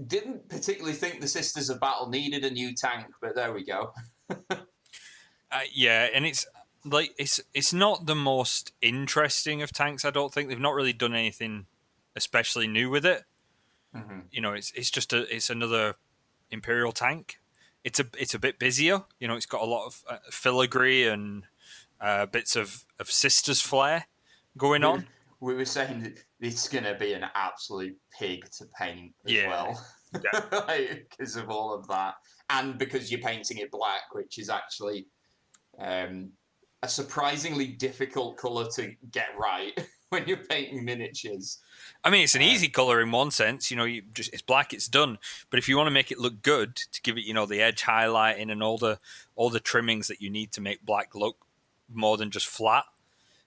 [0.07, 3.93] didn't particularly think the Sisters of Battle needed a new tank, but there we go.
[4.29, 4.65] uh,
[5.73, 6.45] yeah, and it's
[6.85, 10.05] like it's it's not the most interesting of tanks.
[10.05, 11.65] I don't think they've not really done anything
[12.15, 13.23] especially new with it.
[13.95, 14.19] Mm-hmm.
[14.31, 15.95] You know, it's it's just a it's another
[16.51, 17.39] Imperial tank.
[17.83, 19.03] It's a it's a bit busier.
[19.19, 21.43] You know, it's got a lot of uh, filigree and
[22.01, 24.05] uh, bits of of sisters flair
[24.57, 25.07] going on.
[25.39, 29.49] We were saying that it's going to be an absolute pig to paint as Yeah.
[29.49, 29.85] well.
[30.13, 32.15] because of all of that.
[32.49, 35.07] And because you're painting it black, which is actually
[35.79, 36.29] um,
[36.81, 39.73] a surprisingly difficult colour to get right
[40.13, 41.57] when you're painting miniatures.
[42.03, 43.69] I mean, it's an easy color in one sense.
[43.69, 45.17] You know, you just it's black, it's done.
[45.49, 47.61] But if you want to make it look good, to give it, you know, the
[47.61, 48.99] edge highlighting and all the
[49.35, 51.37] all the trimmings that you need to make black look
[51.93, 52.85] more than just flat,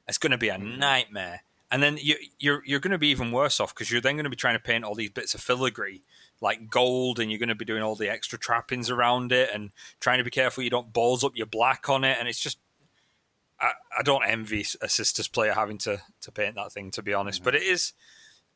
[0.07, 0.79] it's going to be a Mhm.
[0.79, 1.43] nightmare.
[1.71, 4.25] And then you, you're you're going to be even worse off because you're then going
[4.25, 6.03] to be trying to paint all these bits of filigree
[6.41, 9.71] like gold, and you're going to be doing all the extra trappings around it, and
[10.01, 12.19] trying to be careful you don't balls up your black on it.
[12.19, 12.59] And it's just
[13.61, 17.15] I, I don't envy a sisters player having to to paint that thing to be
[17.15, 17.93] honest, but it is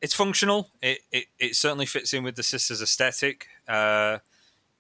[0.03, 0.71] it's functional.
[0.83, 3.47] It, it it certainly fits in with the sisters aesthetic.
[3.69, 4.19] Uh,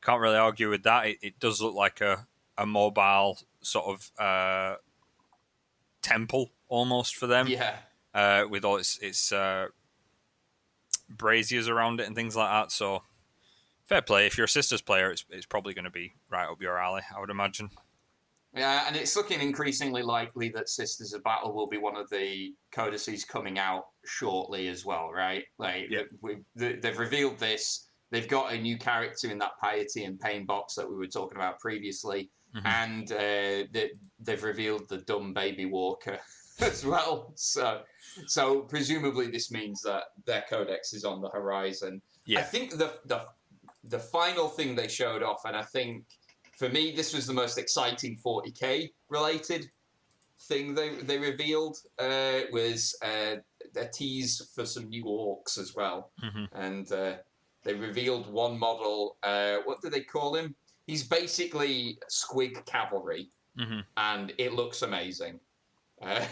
[0.02, 1.06] can't really argue with that.
[1.06, 2.26] It, it does look like a
[2.58, 4.76] a mobile sort of uh,
[6.02, 7.76] temple almost for them, Yeah.
[8.14, 9.68] uh, with all its its uh,
[11.08, 12.72] braziers around it and things like that.
[12.72, 13.02] So
[13.84, 14.26] fair play.
[14.26, 17.02] If you're a sisters player, it's it's probably going to be right up your alley.
[17.14, 17.70] I would imagine.
[18.54, 22.52] Yeah, and it's looking increasingly likely that Sisters of Battle will be one of the
[22.72, 25.44] codices coming out shortly as well, right?
[25.58, 26.02] Like, Yeah.
[26.20, 27.86] we, they, they've revealed this.
[28.10, 31.36] They've got a new character in that Piety and Pain box that we were talking
[31.36, 32.66] about previously, Mhm.
[32.66, 36.18] and uh, they, they've revealed the dumb baby walker
[36.60, 37.32] as well.
[37.36, 37.82] So,
[38.26, 42.02] so presumably this means that their codex is on the horizon.
[42.26, 42.40] Yeah.
[42.40, 43.26] I think the the
[43.84, 46.04] the final thing they showed off, and I think
[46.60, 49.62] for me this was the most exciting 40k related
[50.42, 53.36] thing they they revealed uh, was uh,
[53.76, 56.48] a tease for some new orcs as well, Mhm.
[56.52, 57.14] and uh,
[57.64, 59.16] they revealed one model.
[59.22, 60.54] Uh, what do they call him?
[60.86, 65.40] He's basically Squig cavalry, hmm and it looks amazing.
[66.02, 66.24] Uh,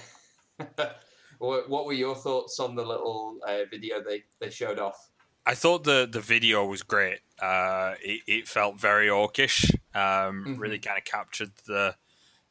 [1.38, 4.98] what, what were your thoughts on the little uh, video they, they showed off?
[5.46, 7.20] I thought the the video was great.
[7.40, 9.70] Uh, it, it felt very orcish.
[9.94, 10.58] Um, Mhm.
[10.60, 11.96] Really kind of captured the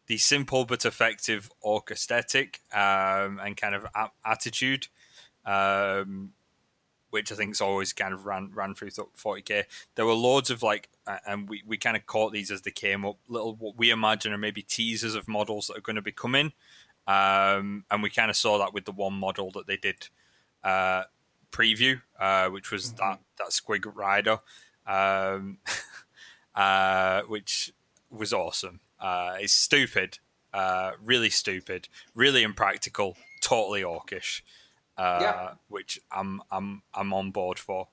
[0.08, 4.88] the simple but effective orc aesthetic um, and kind of a- attitude,
[5.46, 6.34] um,
[7.10, 9.66] which I think is always kind of ran ran through forty k.
[9.96, 10.90] There were loads of like,
[11.26, 13.18] and we, we kind of caught these as they came up.
[13.28, 16.54] Little what we imagine are maybe teasers of models that are going to be coming,
[17.08, 20.08] um, and we kind of saw that with the one model that they did.
[20.64, 21.04] Uh,
[21.52, 22.98] preview, uh, which was Mhm.
[22.98, 24.40] that that Squig Rider,
[24.86, 25.60] um,
[26.58, 27.72] uh, which
[28.10, 28.82] was awesome.
[29.00, 30.20] Uh, it's stupid,
[30.54, 34.42] uh, really stupid, really impractical, totally orcish.
[34.98, 35.54] Uh, Yeah.
[35.70, 37.88] Which I'm I'm I'm on board for.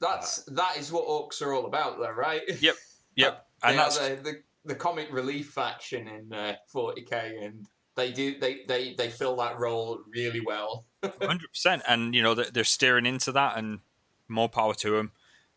[0.00, 2.42] That's that is what orcs are all about, though, right?
[2.60, 2.76] Yep,
[3.16, 8.38] Yep, and that's the, the the comic relief faction in uh, 40k, and they do
[8.38, 10.84] they they they fill that role really well.
[11.22, 11.82] hundred percent.
[11.88, 13.80] And you know they're, they're steering into that, and
[14.28, 15.12] more power to them.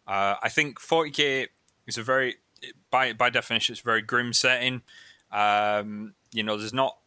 [0.08, 1.48] Uh, I think 40k
[1.88, 2.36] is a very,
[2.92, 4.82] by by definition, it's a very grim setting.
[5.32, 6.98] Um, you know, there's not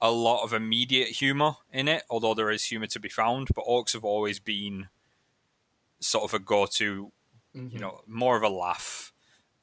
[0.00, 3.48] a lot of immediate humor in it, although there is humor to be found.
[3.54, 4.88] But orcs have always been
[6.00, 7.10] sort of a go-to,
[7.54, 9.12] you know, more of a laugh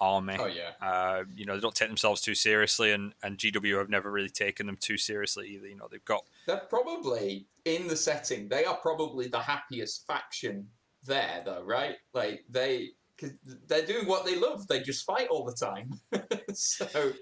[0.02, 0.36] army.
[0.40, 0.72] Oh yeah.
[0.82, 4.30] Uh, you know, they don't take themselves too seriously, and, and GW have never really
[4.30, 5.68] taken them too seriously either.
[5.68, 8.50] You know, they've got They're probably in the setting.
[8.50, 10.68] They are probably the happiest faction
[11.06, 11.96] there, though, right?
[12.14, 12.90] Like they,
[13.22, 13.32] cause
[13.68, 14.68] they're doing what they love.
[14.68, 16.00] They just fight all the time.
[16.54, 17.14] so,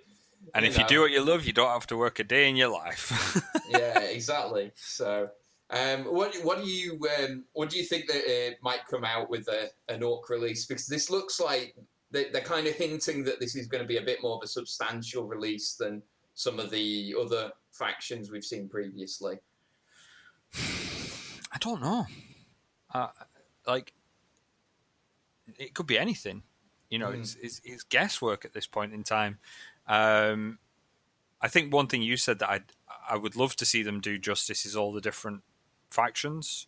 [0.56, 0.90] And You if you know.
[0.90, 3.42] do what you love, you don't have to work a day in your life.
[3.70, 4.72] yeah, exactly.
[4.76, 5.30] So,
[5.70, 9.30] um, what what do you um, what do you think that uh, might come out
[9.30, 10.66] with a, an orc release?
[10.66, 11.76] Because this looks like
[12.12, 14.44] they, they're kind of hinting that this is going to be a bit more of
[14.44, 16.02] a substantial release than
[16.34, 19.38] some of the other factions we've seen previously.
[20.56, 22.06] I don't know.
[22.94, 23.08] Uh,
[23.68, 23.94] like,
[25.58, 26.44] it could be anything.
[26.90, 27.20] You know, Mm.
[27.20, 29.40] it's, it's it's guesswork at this point in time.
[29.88, 30.60] Um,
[31.42, 32.62] I think one thing you said that I
[33.10, 35.44] I would love to see them do justice is all the different
[35.90, 36.68] factions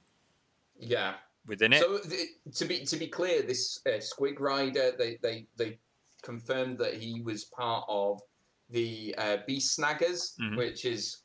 [0.80, 1.16] Yeah.
[1.46, 1.82] within it.
[1.82, 5.80] So th- to be to be clear, this uh, Squig Rider, they, they they
[6.22, 8.22] confirmed that he was part of
[8.70, 10.56] the uh, Beast Snaggas, Mhm.
[10.58, 11.24] which is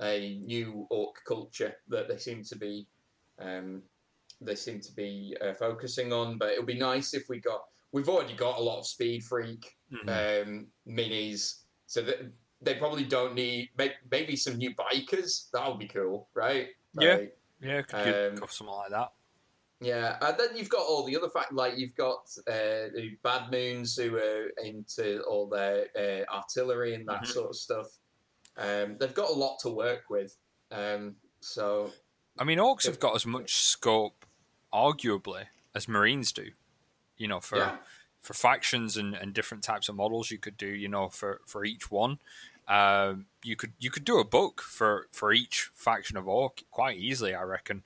[0.00, 2.86] a new orc culture that they seem to be
[3.38, 3.82] um,
[4.44, 6.38] they seem to be uh, focusing on.
[6.38, 7.64] But it would be nice if we got.
[7.92, 10.42] We've already got a lot of Speed Freak Mhm.
[10.42, 12.18] um, minis, so that
[12.60, 13.70] they probably don't need
[14.10, 15.50] maybe some new bikers.
[15.52, 16.68] That would be cool, right?
[16.98, 17.14] Yeah.
[17.16, 19.12] Like, yeah, could um, something like that?
[19.80, 23.50] yeah, and then you've got all the other fact, like you've got uh, the Bad
[23.50, 27.26] Moons who are into all their uh, artillery and that Mhm.
[27.26, 27.86] sort of stuff.
[28.56, 30.36] Um, they've got a lot to work with.
[30.70, 31.92] Um, so
[32.38, 34.23] I mean, orcs have got as much scope,
[34.74, 35.44] arguably,
[35.74, 36.48] as marines do.
[37.16, 37.76] You know, for yeah,
[38.20, 40.66] for factions and, and different types of models you could do.
[40.66, 42.18] You know, for for each one,
[42.66, 46.98] um, you could you could do a book for for each faction of orc quite
[46.98, 47.84] easily, I reckon.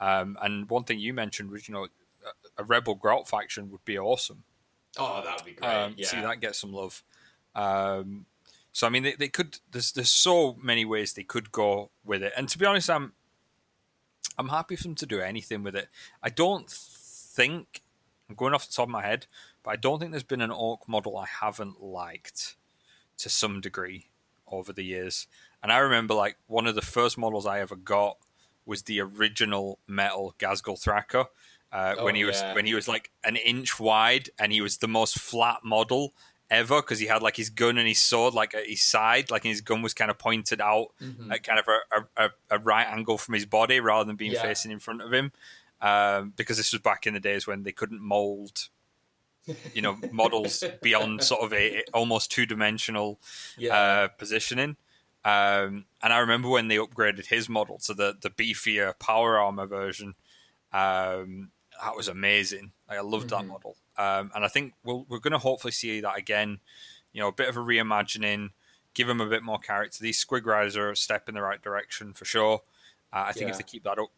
[0.00, 3.84] Um, and one thing you mentioned was, you know, a, a rebel grot faction would
[3.84, 4.44] be awesome.
[4.96, 5.68] oh, that would be great.
[5.68, 7.02] Um, yeah, See that get some love.
[7.54, 8.26] Um,
[8.72, 9.58] so I mean, they, they could.
[9.72, 12.32] There's there's so many ways they could go with it.
[12.36, 13.12] And to be honest, I'm
[14.36, 15.88] I'm happy for them to do anything with it.
[16.22, 17.82] I don't think
[18.28, 19.26] I'm going off the top of my head,
[19.62, 22.56] but I don't think there's been an orc model I haven't liked
[23.18, 24.06] to some degree
[24.46, 25.26] over the years.
[25.62, 28.18] And I remember like one of the first models I ever got
[28.64, 31.26] was the original metal Ghazghkull Thraka.
[31.70, 32.54] Uh, Oh, when he was yeah.
[32.54, 36.14] when he was like an inch wide and he was the most flat model
[36.50, 39.42] ever because he had like his gun and his sword like at his side like
[39.42, 41.30] his gun was kind of pointed out Mhm.
[41.32, 44.42] at kind of a, a, a right angle from his body rather than being Yeah.
[44.42, 45.32] facing in front of him
[45.80, 48.68] um, because this was back in the days when they couldn't mold
[49.74, 53.20] you know models beyond sort of a almost two-dimensional
[53.56, 54.76] yeah, uh, positioning
[55.24, 59.66] um, and I remember when they upgraded his model to the the beefier power armor
[59.66, 60.14] version
[60.72, 61.50] um,
[61.82, 63.48] that was amazing like, I loved that Mhm.
[63.48, 66.60] model um, and I think we'll, we're going to hopefully see that again
[67.12, 68.50] you know a bit of a reimagining
[68.94, 71.62] give them a bit more character these squig riders are a step in the right
[71.62, 72.62] direction for sure
[73.12, 73.52] uh, I think Yeah.
[73.52, 74.10] if they keep that up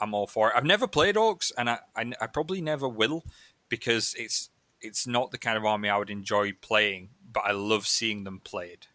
[0.00, 3.24] I'm all for it I've never played orcs and I, I, I probably never will
[3.68, 4.50] because it's
[4.80, 8.40] it's not the kind of army I would enjoy playing but I love seeing them
[8.40, 8.86] played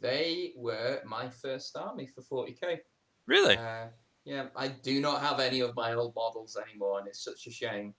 [0.00, 2.80] they were my first army for 40k.
[3.26, 3.88] really Uh,
[4.24, 7.50] yeah, I do not have any of my old models anymore, and it's such a
[7.50, 7.94] shame.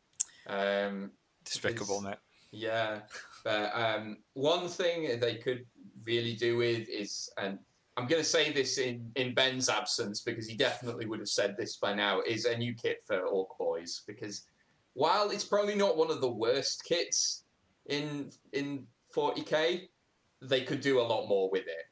[0.47, 1.11] Um,
[1.45, 2.17] despicable mate
[2.51, 2.99] Yeah,
[3.43, 5.65] but um, one thing they could
[6.05, 7.59] really do with is, and
[7.97, 11.55] I'm going to say this in, in Ben's absence because he definitely would have said
[11.57, 14.03] this by now, is a new kit for Orc Boys.
[14.07, 14.43] Because
[14.93, 17.43] while it's probably not one of the worst kits
[17.87, 18.85] in in
[19.15, 19.87] 40k,
[20.41, 21.85] they could do a lot more with it.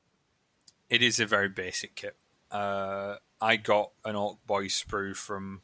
[0.90, 2.16] it is a very basic kit.
[2.50, 5.62] Uh, I got an Orc Boy sprue from.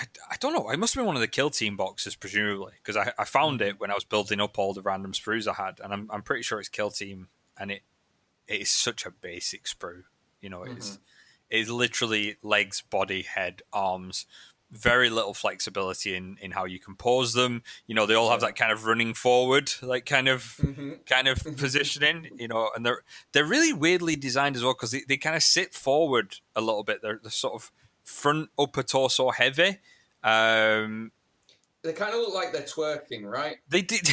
[0.00, 0.70] I, I don't know.
[0.70, 3.60] It must have been one of the Kill Team boxes, presumably, because I, I found
[3.60, 6.22] it when I was building up all the random sprues I had, and I'm, I'm
[6.22, 7.28] pretty sure it's Kill Team,
[7.58, 7.82] and it
[8.48, 10.04] it is such a basic sprue.
[10.40, 10.98] You know, it's
[11.50, 14.26] it's literally legs, body, head, arms.
[14.72, 17.64] Very little flexibility in, in how you can pose them.
[17.88, 20.92] You know, they all have that kind of running forward, like kind of Mm-hmm.
[21.06, 25.02] kind of positioning, you know, and they're they're really weirdly designed as well because they,
[25.08, 27.02] they kind of sit forward a little bit.
[27.02, 27.72] They're, they're sort of
[28.04, 29.78] front upper torso heavy.
[30.22, 31.12] Um,
[31.82, 33.56] They kind of look like they're twerking, right?
[33.68, 34.12] they did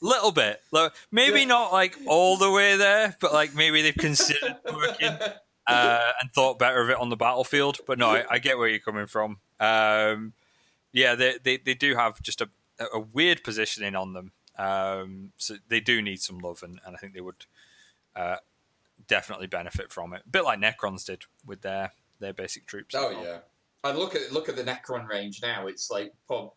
[0.00, 1.46] little bit, like, maybe Yeah.
[1.46, 5.16] not like all the way there, but like maybe they've considered working
[5.66, 7.78] uh, and thought better of it on the battlefield.
[7.86, 9.38] But no, I, I get where you're coming from.
[9.60, 10.32] Um,
[10.92, 12.48] yeah, they, they they do have just a
[12.92, 14.32] a weird positioning on them.
[14.56, 17.44] Um, so they do need some love, and, and I think they would
[18.16, 18.36] uh,
[19.06, 20.22] definitely benefit from it.
[20.26, 22.94] A bit like Necrons did with their their basic troops.
[22.94, 23.38] Oh yeah.
[23.84, 25.66] I look at look at the Necron range now.
[25.68, 26.12] It's like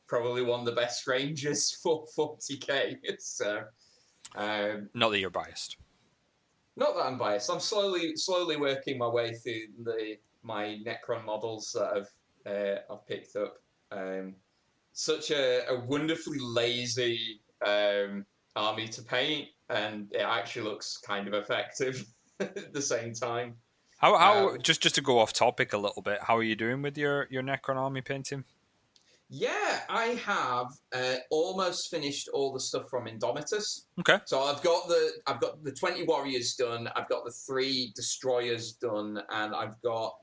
[0.07, 2.95] probably one of the best ranges for 40k.
[3.19, 3.63] So,
[4.35, 5.77] um, Not that you're biased.
[6.75, 7.49] not that I'm biased.
[7.51, 13.07] I'm slowly slowly working my way through the my Necron models that I've uh, I've
[13.07, 13.55] picked up.
[13.91, 14.35] Um,
[14.93, 21.33] such a, a wonderfully lazy um, army to paint, and it actually looks kind of
[21.33, 22.03] effective
[22.39, 23.55] at the same time.
[24.01, 26.55] How how Um, just just to go off topic a little bit, how are you
[26.55, 28.43] doing with your your Necron army painting?
[29.29, 33.85] Yeah, I have uh, almost finished all the stuff from Indomitus.
[33.99, 34.17] Okay.
[34.25, 36.89] So I've got the I've got the twenty warriors done.
[36.95, 40.17] I've got the three destroyers done, and I've got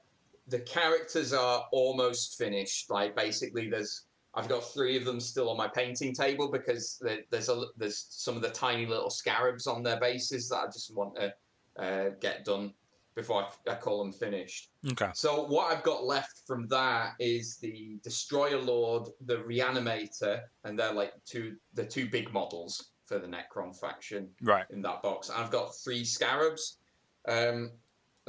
[0.48, 2.90] the characters are almost finished.
[2.90, 7.00] Like basically, there's I've got three of them still on my painting table because
[7.30, 10.92] there's a there's some of the tiny little scarabs on their bases that I just
[10.92, 11.34] want to
[11.80, 12.74] uh, get done
[13.18, 14.70] before I, I call them finished.
[14.92, 15.10] Okay.
[15.12, 20.92] So what I've got left from that is the Destroyer Lord, the Reanimator, and they're
[20.92, 24.66] like two the two big models for the Necron faction Right.
[24.70, 25.30] in that box.
[25.30, 26.78] I've got three Scarabs.
[27.26, 27.72] Um,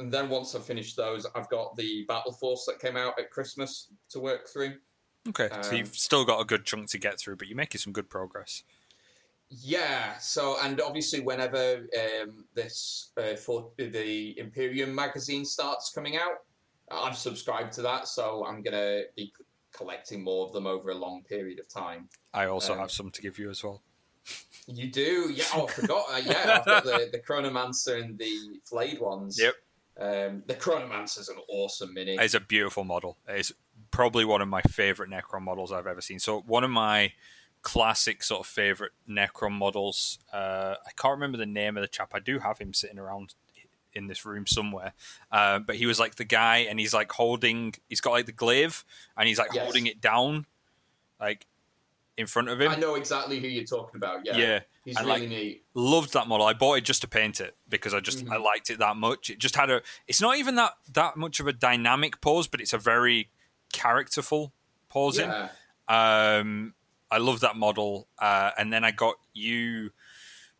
[0.00, 3.30] and then once I've finished those, I've got the Battle Force that came out at
[3.30, 4.74] Christmas to work through.
[5.28, 7.78] Okay, so Um, you've still got a good chunk to get through, but you're making
[7.80, 8.64] some good progress.
[9.50, 10.16] Yeah.
[10.18, 16.44] So, and obviously, whenever um, this uh, for the Imperium magazine starts coming out,
[16.90, 20.94] I've subscribed to that, so I'm gonna be c- collecting more of them over a
[20.94, 22.08] long period of time.
[22.32, 23.82] I also Um, have some to give you as well.
[24.66, 25.44] You do, yeah.
[25.54, 26.04] Oh, I forgot.
[26.10, 29.38] Uh, yeah, I've got the the Chronomancer and the Flayed ones.
[29.40, 29.54] Yep.
[29.98, 30.54] Um, the
[31.18, 32.16] is an awesome mini.
[32.16, 33.18] It's a beautiful model.
[33.28, 33.52] It's
[33.90, 36.18] probably one of my favorite Necron models I've ever seen.
[36.18, 37.12] So one of my
[37.62, 40.18] classic sort of favorite Necron models.
[40.32, 42.12] Uh, I can't remember the name of the chap.
[42.14, 43.34] I do have him sitting around
[43.92, 44.92] in this room somewhere.
[45.32, 47.74] Uh, but he was like the guy, and he's like holding.
[47.88, 48.84] He's got like the glaive,
[49.16, 49.64] and he's like Yes.
[49.64, 50.46] holding it down,
[51.20, 51.46] like
[52.16, 52.70] in front of him.
[52.70, 54.24] I know exactly who you're talking about.
[54.26, 54.60] Yeah, yeah.
[54.84, 55.64] he's and, really like, neat.
[55.74, 56.46] loved that model.
[56.46, 58.44] I bought it just to paint it because I just I Mhm.
[58.44, 59.28] liked it that much.
[59.30, 59.82] It just had a.
[60.06, 63.30] It's not even that that much of a dynamic pose, but it's a very
[63.72, 64.52] characterful
[64.88, 65.28] posing.
[65.30, 65.48] Yeah,
[65.88, 66.74] Um,
[67.10, 68.08] I love that model.
[68.18, 69.90] Uh, and then I got you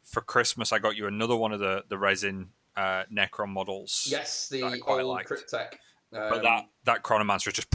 [0.04, 0.72] for Christmas.
[0.72, 4.08] I got you another one of the the resin uh, Necron models.
[4.10, 5.28] yes, the I quite old liked.
[5.30, 5.74] Cryptek.
[6.12, 7.68] But Um, that that Chronomancer just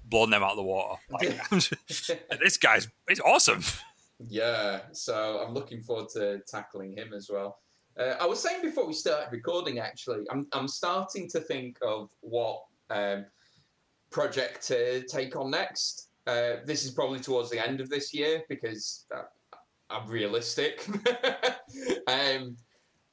[0.04, 1.00] blown them out of the water.
[1.10, 3.62] Like, this guy's he's awesome.
[4.28, 7.58] Yeah, so I'm looking forward to tackling him as well.
[7.98, 12.10] Uh, I was saying before we started recording, actually, I'm I'm starting to think of
[12.20, 13.26] what um,
[14.10, 16.09] project to take on next.
[16.26, 19.06] Uh, this is probably towards the end of this year because
[19.88, 20.86] I'm realistic.
[22.06, 22.56] um,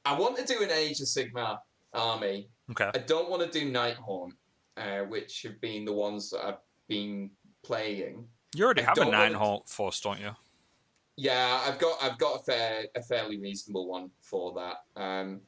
[0.04, 1.58] I want to do an Age of Sigmar
[1.92, 2.48] army.
[2.70, 2.90] Okay.
[2.94, 4.32] I don't want to do Nighthaunt,
[4.76, 7.30] uh, which have been the ones that I've been
[7.64, 8.26] playing.
[8.54, 10.30] You already I have a nine wanna- force, don't you?
[11.20, 15.00] Yeah, I've got I've got a fair a fairly reasonable one for that.
[15.02, 15.40] Um,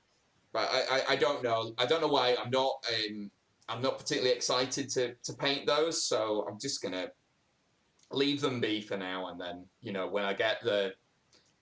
[0.52, 3.30] but I, I, I don't know I don't know why I'm not um,
[3.68, 7.06] I'm not particularly excited to, to paint those, so I'm just gonna
[8.12, 10.92] leave them be for now, and then you know when I get the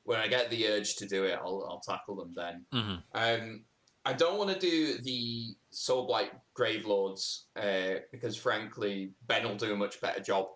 [0.05, 2.65] when I get the urge to do it, I'll I'll tackle them then.
[2.73, 2.97] Mm-hmm.
[3.15, 3.65] Um,
[4.05, 9.77] I don't want to do the Soulblight Gravelords uh, because, frankly, Ben will do a
[9.77, 10.47] much better job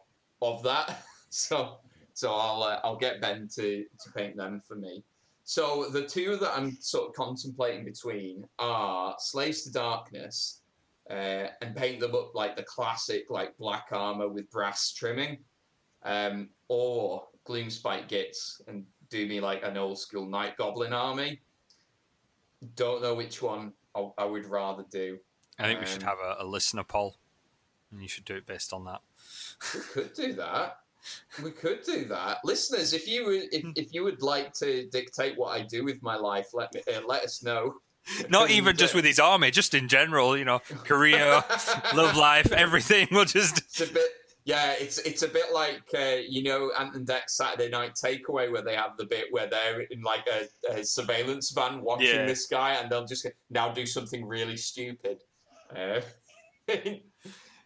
[0.40, 1.03] of that.
[1.28, 1.80] so,
[2.14, 5.05] so I'll uh, I'll get Ben to to paint them for me.
[5.45, 10.62] So the two that I'm sort of contemplating between are Slaves to Darkness
[11.11, 15.38] uh, and paint them up like the classic like black armor with brass trimming,
[16.05, 21.40] um, or Gloomspite Gits and do me like an old school Night Goblin army
[22.76, 25.18] don't know which one I, I would rather do.
[25.59, 27.16] I think we should Um, have a, a listener poll,
[27.90, 29.00] and you should do it based on that.
[29.74, 30.78] We could do that.
[31.42, 32.92] We could do that, listeners.
[32.92, 36.14] If you would, if, if you would like to dictate what I do with my
[36.14, 37.74] life, let me uh, let us know.
[38.28, 40.36] Not And, even just uh, with his army, just in general.
[40.36, 41.42] You know, career,
[41.94, 43.09] love life, everything.
[43.11, 44.09] We'll just It's a bit,
[44.45, 44.72] yeah.
[44.78, 48.62] It's it's a bit like uh, you know Ant and Dec's Saturday Night Takeaway, where
[48.62, 52.26] they have the bit where they're in like a, a surveillance van watching Yeah.
[52.26, 55.18] this guy, and they'll just now do something really stupid.
[55.74, 56.01] Uh,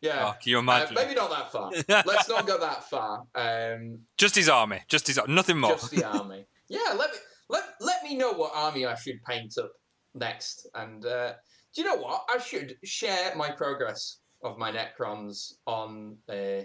[0.00, 0.26] yeah.
[0.26, 0.94] oh, you Uh, imagine?
[0.94, 1.70] maybe not that far.
[2.06, 3.24] Let's not go that far.
[3.34, 5.72] Um, just his army, just his nothing more.
[5.72, 6.46] just the army.
[6.68, 7.18] Yeah, let me
[7.48, 9.70] let let me know what army I should paint up
[10.16, 10.66] next.
[10.74, 11.34] And uh,
[11.72, 12.24] do you know what?
[12.28, 16.62] I should share my progress of my Necrons on uh,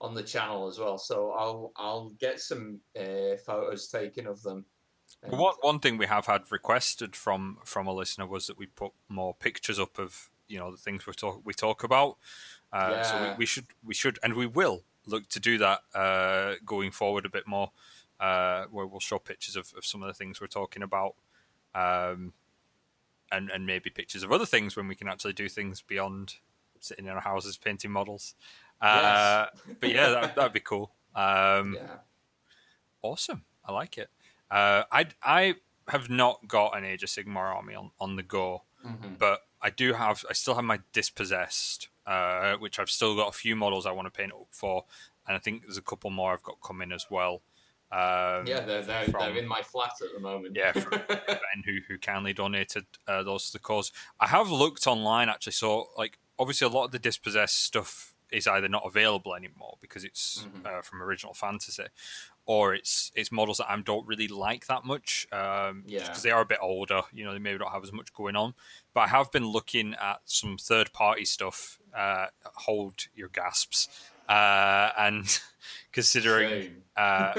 [0.00, 0.98] on the channel as well.
[0.98, 4.66] So I'll I'll get some uh, photos taken of them.
[5.28, 8.66] Well, One one thing we have had requested from from a listener was that we
[8.66, 12.18] put more pictures up of you know the things we talk we talk about.
[12.72, 16.54] Uh, So we, we should we should and we will look to do that uh,
[16.64, 17.72] going forward a bit more,
[18.20, 21.14] uh, where we'll show pictures of, of some of the things we're talking about,
[21.74, 22.32] um,
[23.30, 26.36] and and maybe pictures of other things when we can actually do things beyond
[26.82, 28.34] sitting in our houses painting models.
[28.80, 29.46] Uh,
[29.80, 30.92] But yeah, that that'd be cool.
[31.14, 31.98] Um, yeah.
[33.02, 33.44] Awesome.
[33.64, 34.10] I like it.
[34.50, 35.54] Uh, I I
[35.88, 39.18] have not got an Age of Sigmar army on, on the go, Mhm.
[39.18, 40.24] but I do have.
[40.28, 44.06] I still have my Dispossessed, uh, which I've still got a few models I want
[44.06, 44.84] to paint up for,
[45.26, 47.42] and I think there's a couple more I've got coming as well.
[47.90, 50.54] Um, Yeah, they're they're, from- they're in my flat at the moment.
[50.56, 53.92] Yeah, from Ben who who kindly donated uh, those to the cause.
[54.20, 58.46] I have looked online actually, so like obviously a lot of the dispossessed stuff is
[58.46, 60.64] either not available anymore because it's Mhm.
[60.66, 61.84] uh, from original fantasy,
[62.46, 65.26] or it's it's models that I don't really like that much.
[65.30, 66.06] Um, Yeah.
[66.06, 67.02] because they are a bit older.
[67.12, 68.54] You know, they maybe don't have as much going on.
[68.94, 71.78] But I have been looking at some third party stuff.
[71.94, 73.88] Uh, hold your gasps.
[74.28, 75.40] Uh, and
[75.92, 77.34] considering uh,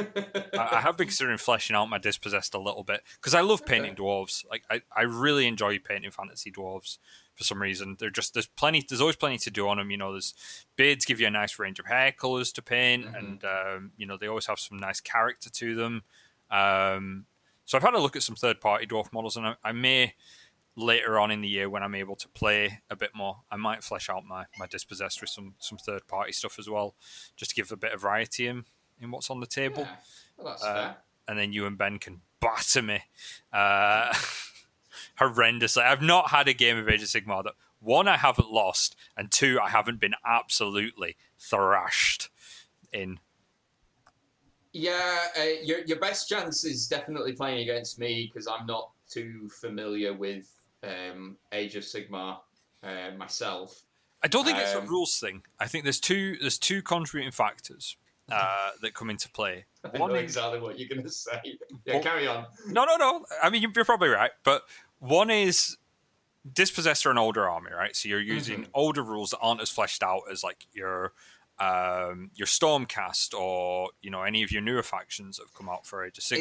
[0.53, 3.65] I, I have been considering fleshing out my dispossessed a little bit because I love
[3.65, 4.45] painting dwarves.
[4.49, 6.97] Like I, I really enjoy painting fantasy dwarves,
[7.35, 7.95] for some reason.
[7.99, 8.85] They're just there's plenty.
[8.87, 9.89] There's always plenty to do on them.
[9.91, 10.33] You know, there's
[10.75, 13.17] beards give you a nice range of hair colors to paint, Mhm.
[13.17, 16.03] and um, you know they always have some nice character to them.
[16.51, 17.25] Um,
[17.65, 20.13] so I've had a look at some third party dwarf models, and I, I may
[20.75, 23.83] later on in the year when I'm able to play a bit more, I might
[23.83, 26.95] flesh out my my dispossessed with some some third party stuff as well,
[27.35, 28.65] just to give a bit of variety in
[29.01, 29.83] in what's on the table.
[29.83, 29.95] Yeah.
[30.37, 30.97] Well, that's Uh, fair.
[31.27, 33.01] and then you and Ben can batter me
[33.51, 34.13] uh,
[35.19, 35.83] horrendously.
[35.83, 39.31] I've not had a game of Age of Sigmar that one I haven't lost, and
[39.31, 42.29] two I haven't been absolutely thrashed
[42.91, 43.19] in.
[44.71, 49.49] Yeah, uh, your your best chance is definitely playing against me because I'm not too
[49.61, 50.51] familiar with
[50.83, 52.37] um, Age of Sigmar
[52.83, 53.83] uh, myself.
[54.23, 55.43] I don't think it's a Um, rules thing.
[55.59, 57.97] I think there's two there's two contributing factors
[58.31, 59.65] uh, that come into play.
[59.83, 61.39] I One know is- exactly what you're going to say.
[61.85, 62.45] Yeah, Well- carry on.
[62.67, 63.25] No, no, no.
[63.43, 64.31] I mean, you're probably right.
[64.43, 64.63] But
[65.03, 65.77] one is
[66.51, 67.95] dispossessor an older army, right?
[67.95, 71.13] So you're using older rules that aren't as fleshed out as like your
[71.59, 75.85] um, your Stormcast or you know any of your newer factions that have come out
[75.85, 76.39] for Age of Sigmar.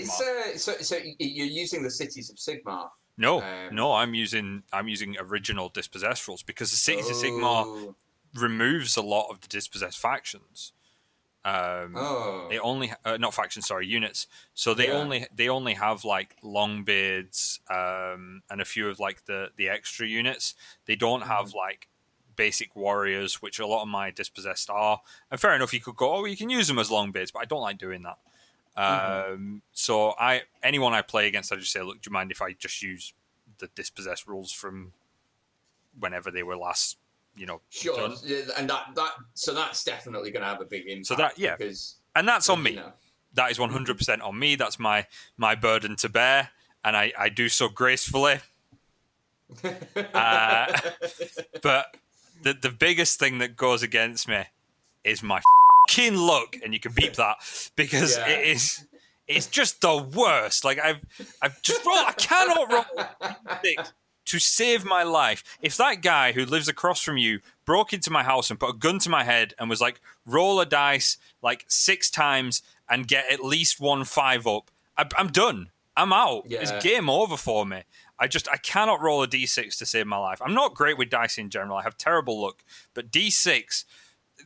[0.55, 2.89] It's, uh, so, so you're using the cities of Sigmar.
[3.19, 7.65] no, um, no, I'm using I'm using original dispossessed rules because the Cities of Sigmar
[7.67, 7.95] Oh.
[8.35, 10.73] removes a lot of the dispossessed factions.
[11.45, 12.47] Um, Oh.
[12.49, 14.27] They only uh, not factions, sorry, units.
[14.55, 14.95] So they Yeah.
[14.95, 20.07] only they only have like longbeards um, and a few of like the the extra
[20.07, 20.55] units.
[20.87, 21.57] They don't have Mm-hmm.
[21.57, 21.89] like
[22.37, 25.01] basic warriors, which a lot of my dispossessed are.
[25.31, 27.41] And fair enough, you could go, oh, you can use them as long longbeards, but
[27.41, 28.19] I don't like doing that.
[28.77, 29.33] Mhm.
[29.35, 32.41] Um, so I anyone I play against, I just say, look, do you mind if
[32.43, 33.15] I just use
[33.59, 34.93] the dispossessed rules from
[35.99, 36.97] whenever they were last,
[37.35, 38.17] you know, Sure, done?
[38.59, 41.07] And that that so that's definitely going to have a big impact.
[41.07, 41.57] So that- yeah.
[41.57, 42.75] because And that's on me.
[42.77, 42.93] know,
[43.35, 44.57] that is 100% on me.
[44.57, 45.07] That's my
[45.37, 46.51] my burden to bear,
[46.85, 48.41] and I, I do so gracefully.
[50.15, 50.81] Uh,
[51.63, 51.97] But
[52.43, 54.45] the the biggest thing that goes against me
[55.05, 55.41] is my
[55.89, 57.37] fucking luck, and you can beep that
[57.77, 58.29] because Yeah.
[58.29, 58.87] it is
[59.29, 60.65] it's just the worst.
[60.65, 61.01] Like I've
[61.41, 63.07] I've just rolled, I cannot roll
[63.65, 63.93] six
[64.27, 65.43] to save my life.
[65.61, 68.79] If that guy who lives across from you broke into my house and put a
[68.79, 73.31] gun to my head and was like, roll a dice like six times and get
[73.31, 75.71] at least one five up, I, I'm done.
[75.97, 76.45] I'm out.
[76.47, 76.61] Yeah.
[76.61, 77.83] It's game over for me.
[78.19, 80.41] I just I cannot roll a d6 to save my life.
[80.43, 81.77] I'm not great with dice in general.
[81.77, 82.65] I have terrible luck,
[82.95, 83.85] but d6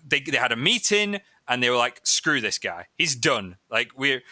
[0.07, 2.87] they they had a meeting and they were like, "Screw this guy.
[2.97, 3.57] He's done.
[3.70, 4.22] Like we're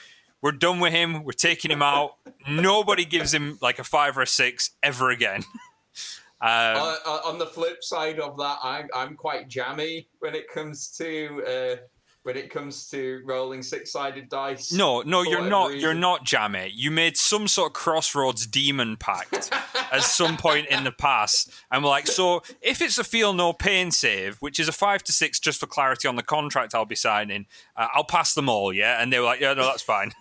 [0.45, 1.25] we're done with him.
[1.25, 2.17] We're taking him out.
[2.47, 5.43] Nobody gives him like a five or a six ever again."
[6.43, 10.47] um, Uh, uh, on the flip side of that, I'm, I'm quite jammy when it
[10.53, 11.77] comes to uh,
[12.25, 14.71] when it comes to rolling six-sided dice.
[14.71, 15.79] no, no, you're not.
[15.79, 16.71] You're not jammy.
[16.75, 19.51] You made some sort of crossroads demon pact
[19.93, 23.55] at some point in the past, and we're like, so if it's a feel no
[23.55, 26.85] pain save, which is a five to six, just for clarity on the contract I'll
[26.85, 27.47] be signing,
[27.79, 28.75] uh, I'll pass them all.
[28.75, 30.13] Yeah, and they were like, yeah, no, that's fine.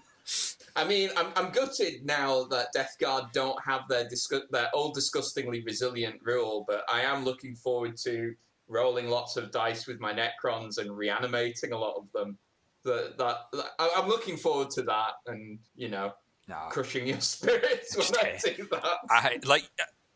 [0.75, 4.95] I mean, I'm, I'm gutted now that Death Guard don't have their disgu- their old
[4.95, 8.33] disgustingly resilient rule, but I am looking forward to
[8.67, 12.37] rolling lots of dice with my Necrons and reanimating a lot of them.
[12.85, 16.13] That, that, that I'm looking forward to that, and you know,
[16.47, 16.67] Nah.
[16.67, 18.83] crushing your spirits when I do that.
[19.09, 19.69] I like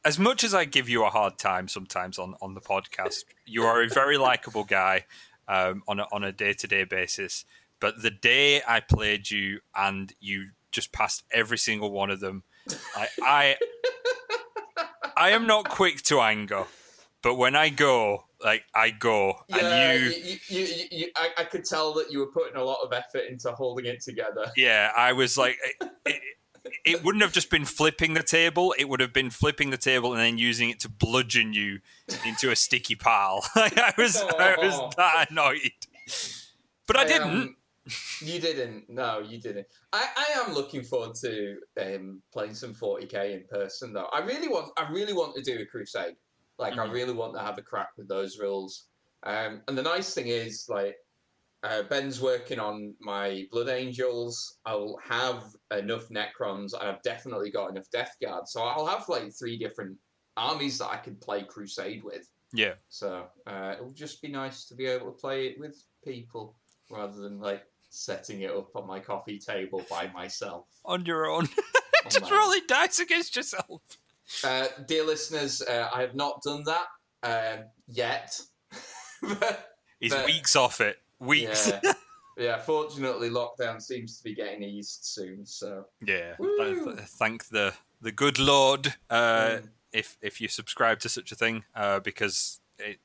[0.03, 3.23] as much as I give you a hard time sometimes on on the podcast.
[3.45, 5.05] You are a very likable guy
[5.47, 7.45] um, on a, on a day to day basis.
[7.79, 12.43] But the day I played you and you just passed every single one of them,
[12.95, 13.55] I I,
[15.17, 16.65] I am not quick to anger,
[17.21, 20.09] but when I go, like I go, Yeah, and you.
[20.11, 22.93] you, you, you, you, I, I could tell that you were putting a lot of
[22.93, 24.51] effort into holding it together.
[24.55, 26.21] Yeah, I was like, it, it,
[26.85, 28.75] it wouldn't have just been flipping the table.
[28.77, 31.79] It would have been flipping the table and then using it to bludgeon you
[32.25, 33.43] into a sticky pile.
[33.55, 34.61] I was, I Aw.
[34.65, 35.71] was that annoyed,
[36.85, 37.29] but I, didn't.
[37.29, 37.55] um,
[38.21, 38.89] you didn't.
[38.89, 39.67] No, you didn't.
[39.93, 44.09] I, I am looking forward to um, playing some 40k in person, though.
[44.13, 44.71] I really want.
[44.77, 46.15] I really want to do a crusade.
[46.59, 46.91] Like, I Mhm.
[46.91, 48.87] really want to have a crack with those rules.
[49.23, 50.95] Um, and the nice thing is, like,
[51.63, 54.57] uh, Ben's working on my Blood Angels.
[54.65, 58.47] I'll have enough Necrons, and I've definitely got enough Death Guard.
[58.47, 59.97] So I'll have like three different
[60.35, 62.29] armies that I could play Crusade with.
[62.53, 65.75] yeah, So uh, it would just be nice to be able to play it with
[66.03, 66.55] people
[66.89, 67.63] rather than like
[67.97, 70.65] setting it up on my coffee table by myself.
[70.85, 71.49] on your own, on
[72.09, 73.81] just rolling dice against yourself.
[74.43, 76.87] Uh, dear listeners, uh, I have not done that
[77.23, 78.39] um, yet.
[79.21, 80.97] But, He's But- weeks off it.
[81.19, 81.71] Weeks.
[81.83, 81.93] yeah,
[82.37, 82.57] yeah.
[82.59, 85.43] Fortunately, lockdown seems to be getting eased soon.
[85.43, 86.35] So Yeah.
[86.37, 86.55] Woo.
[86.85, 88.93] th- th- Thank the the good Lord.
[89.09, 89.69] Uh, Mm.
[89.91, 92.99] if if you subscribe to such a thing uh, because it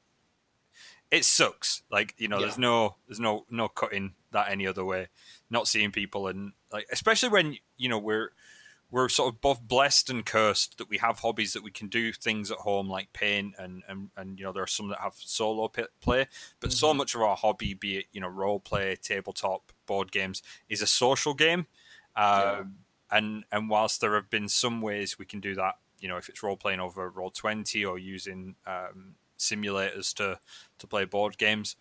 [1.10, 1.82] it sucks.
[1.90, 2.46] Like you know, Yeah.
[2.46, 5.08] there's no there's no no cutting that any other way.
[5.50, 8.30] Not seeing people and like especially when you know we're
[8.90, 12.12] we're sort of both blessed and cursed that we have hobbies that we can do
[12.12, 15.14] things at home like paint and and, and you know there are some that have
[15.16, 16.26] solo p- play
[16.60, 20.42] but so much of our hobby be it you know role play tabletop board games
[20.68, 21.66] is a social game
[22.16, 22.58] Yeah.
[22.60, 22.74] um,
[23.10, 26.28] and and whilst there have been some ways we can do that you know if
[26.28, 30.38] it's role playing over Roll20 or using um, simulators to
[30.78, 31.76] to play board games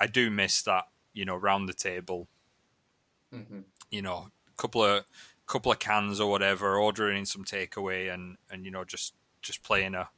[0.00, 0.86] i do miss that
[1.16, 2.28] you know round the table
[3.32, 3.60] hmm
[3.90, 5.04] you know, couple of
[5.46, 9.94] couple of cans or whatever, ordering some takeaway, and and you know just just playing
[9.94, 10.08] a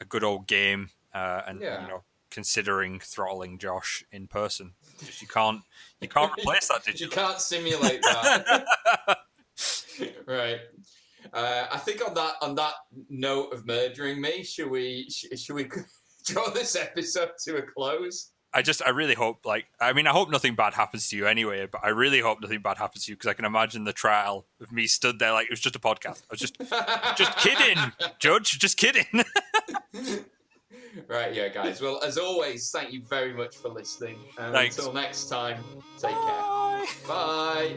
[0.00, 1.82] a good old game, uh, and Yeah.
[1.82, 4.74] you know considering throttling Josh in person.
[5.04, 5.62] Just you can't
[6.00, 9.16] you can't replace that You can't simulate that.
[10.26, 10.60] right.
[11.32, 12.74] Uh, I think on that on that
[13.08, 15.68] note of murdering me, should we should we
[16.26, 18.29] draw this episode to a close?
[18.52, 21.26] I just I really hope like I mean I hope nothing bad happens to you
[21.26, 23.92] anyway, but I really hope nothing bad happens to you because I can imagine the
[23.92, 26.22] trial of me stood there like it was just a podcast.
[26.22, 26.58] I was just
[27.16, 27.78] just kidding,
[28.18, 29.06] Judge, just kidding.
[31.08, 31.80] right, yeah, guys.
[31.80, 34.18] Well, as always, thank you very much for listening.
[34.38, 34.76] And Thanks.
[34.78, 35.62] until next time,
[35.98, 36.86] take care.
[37.06, 37.76] Bye.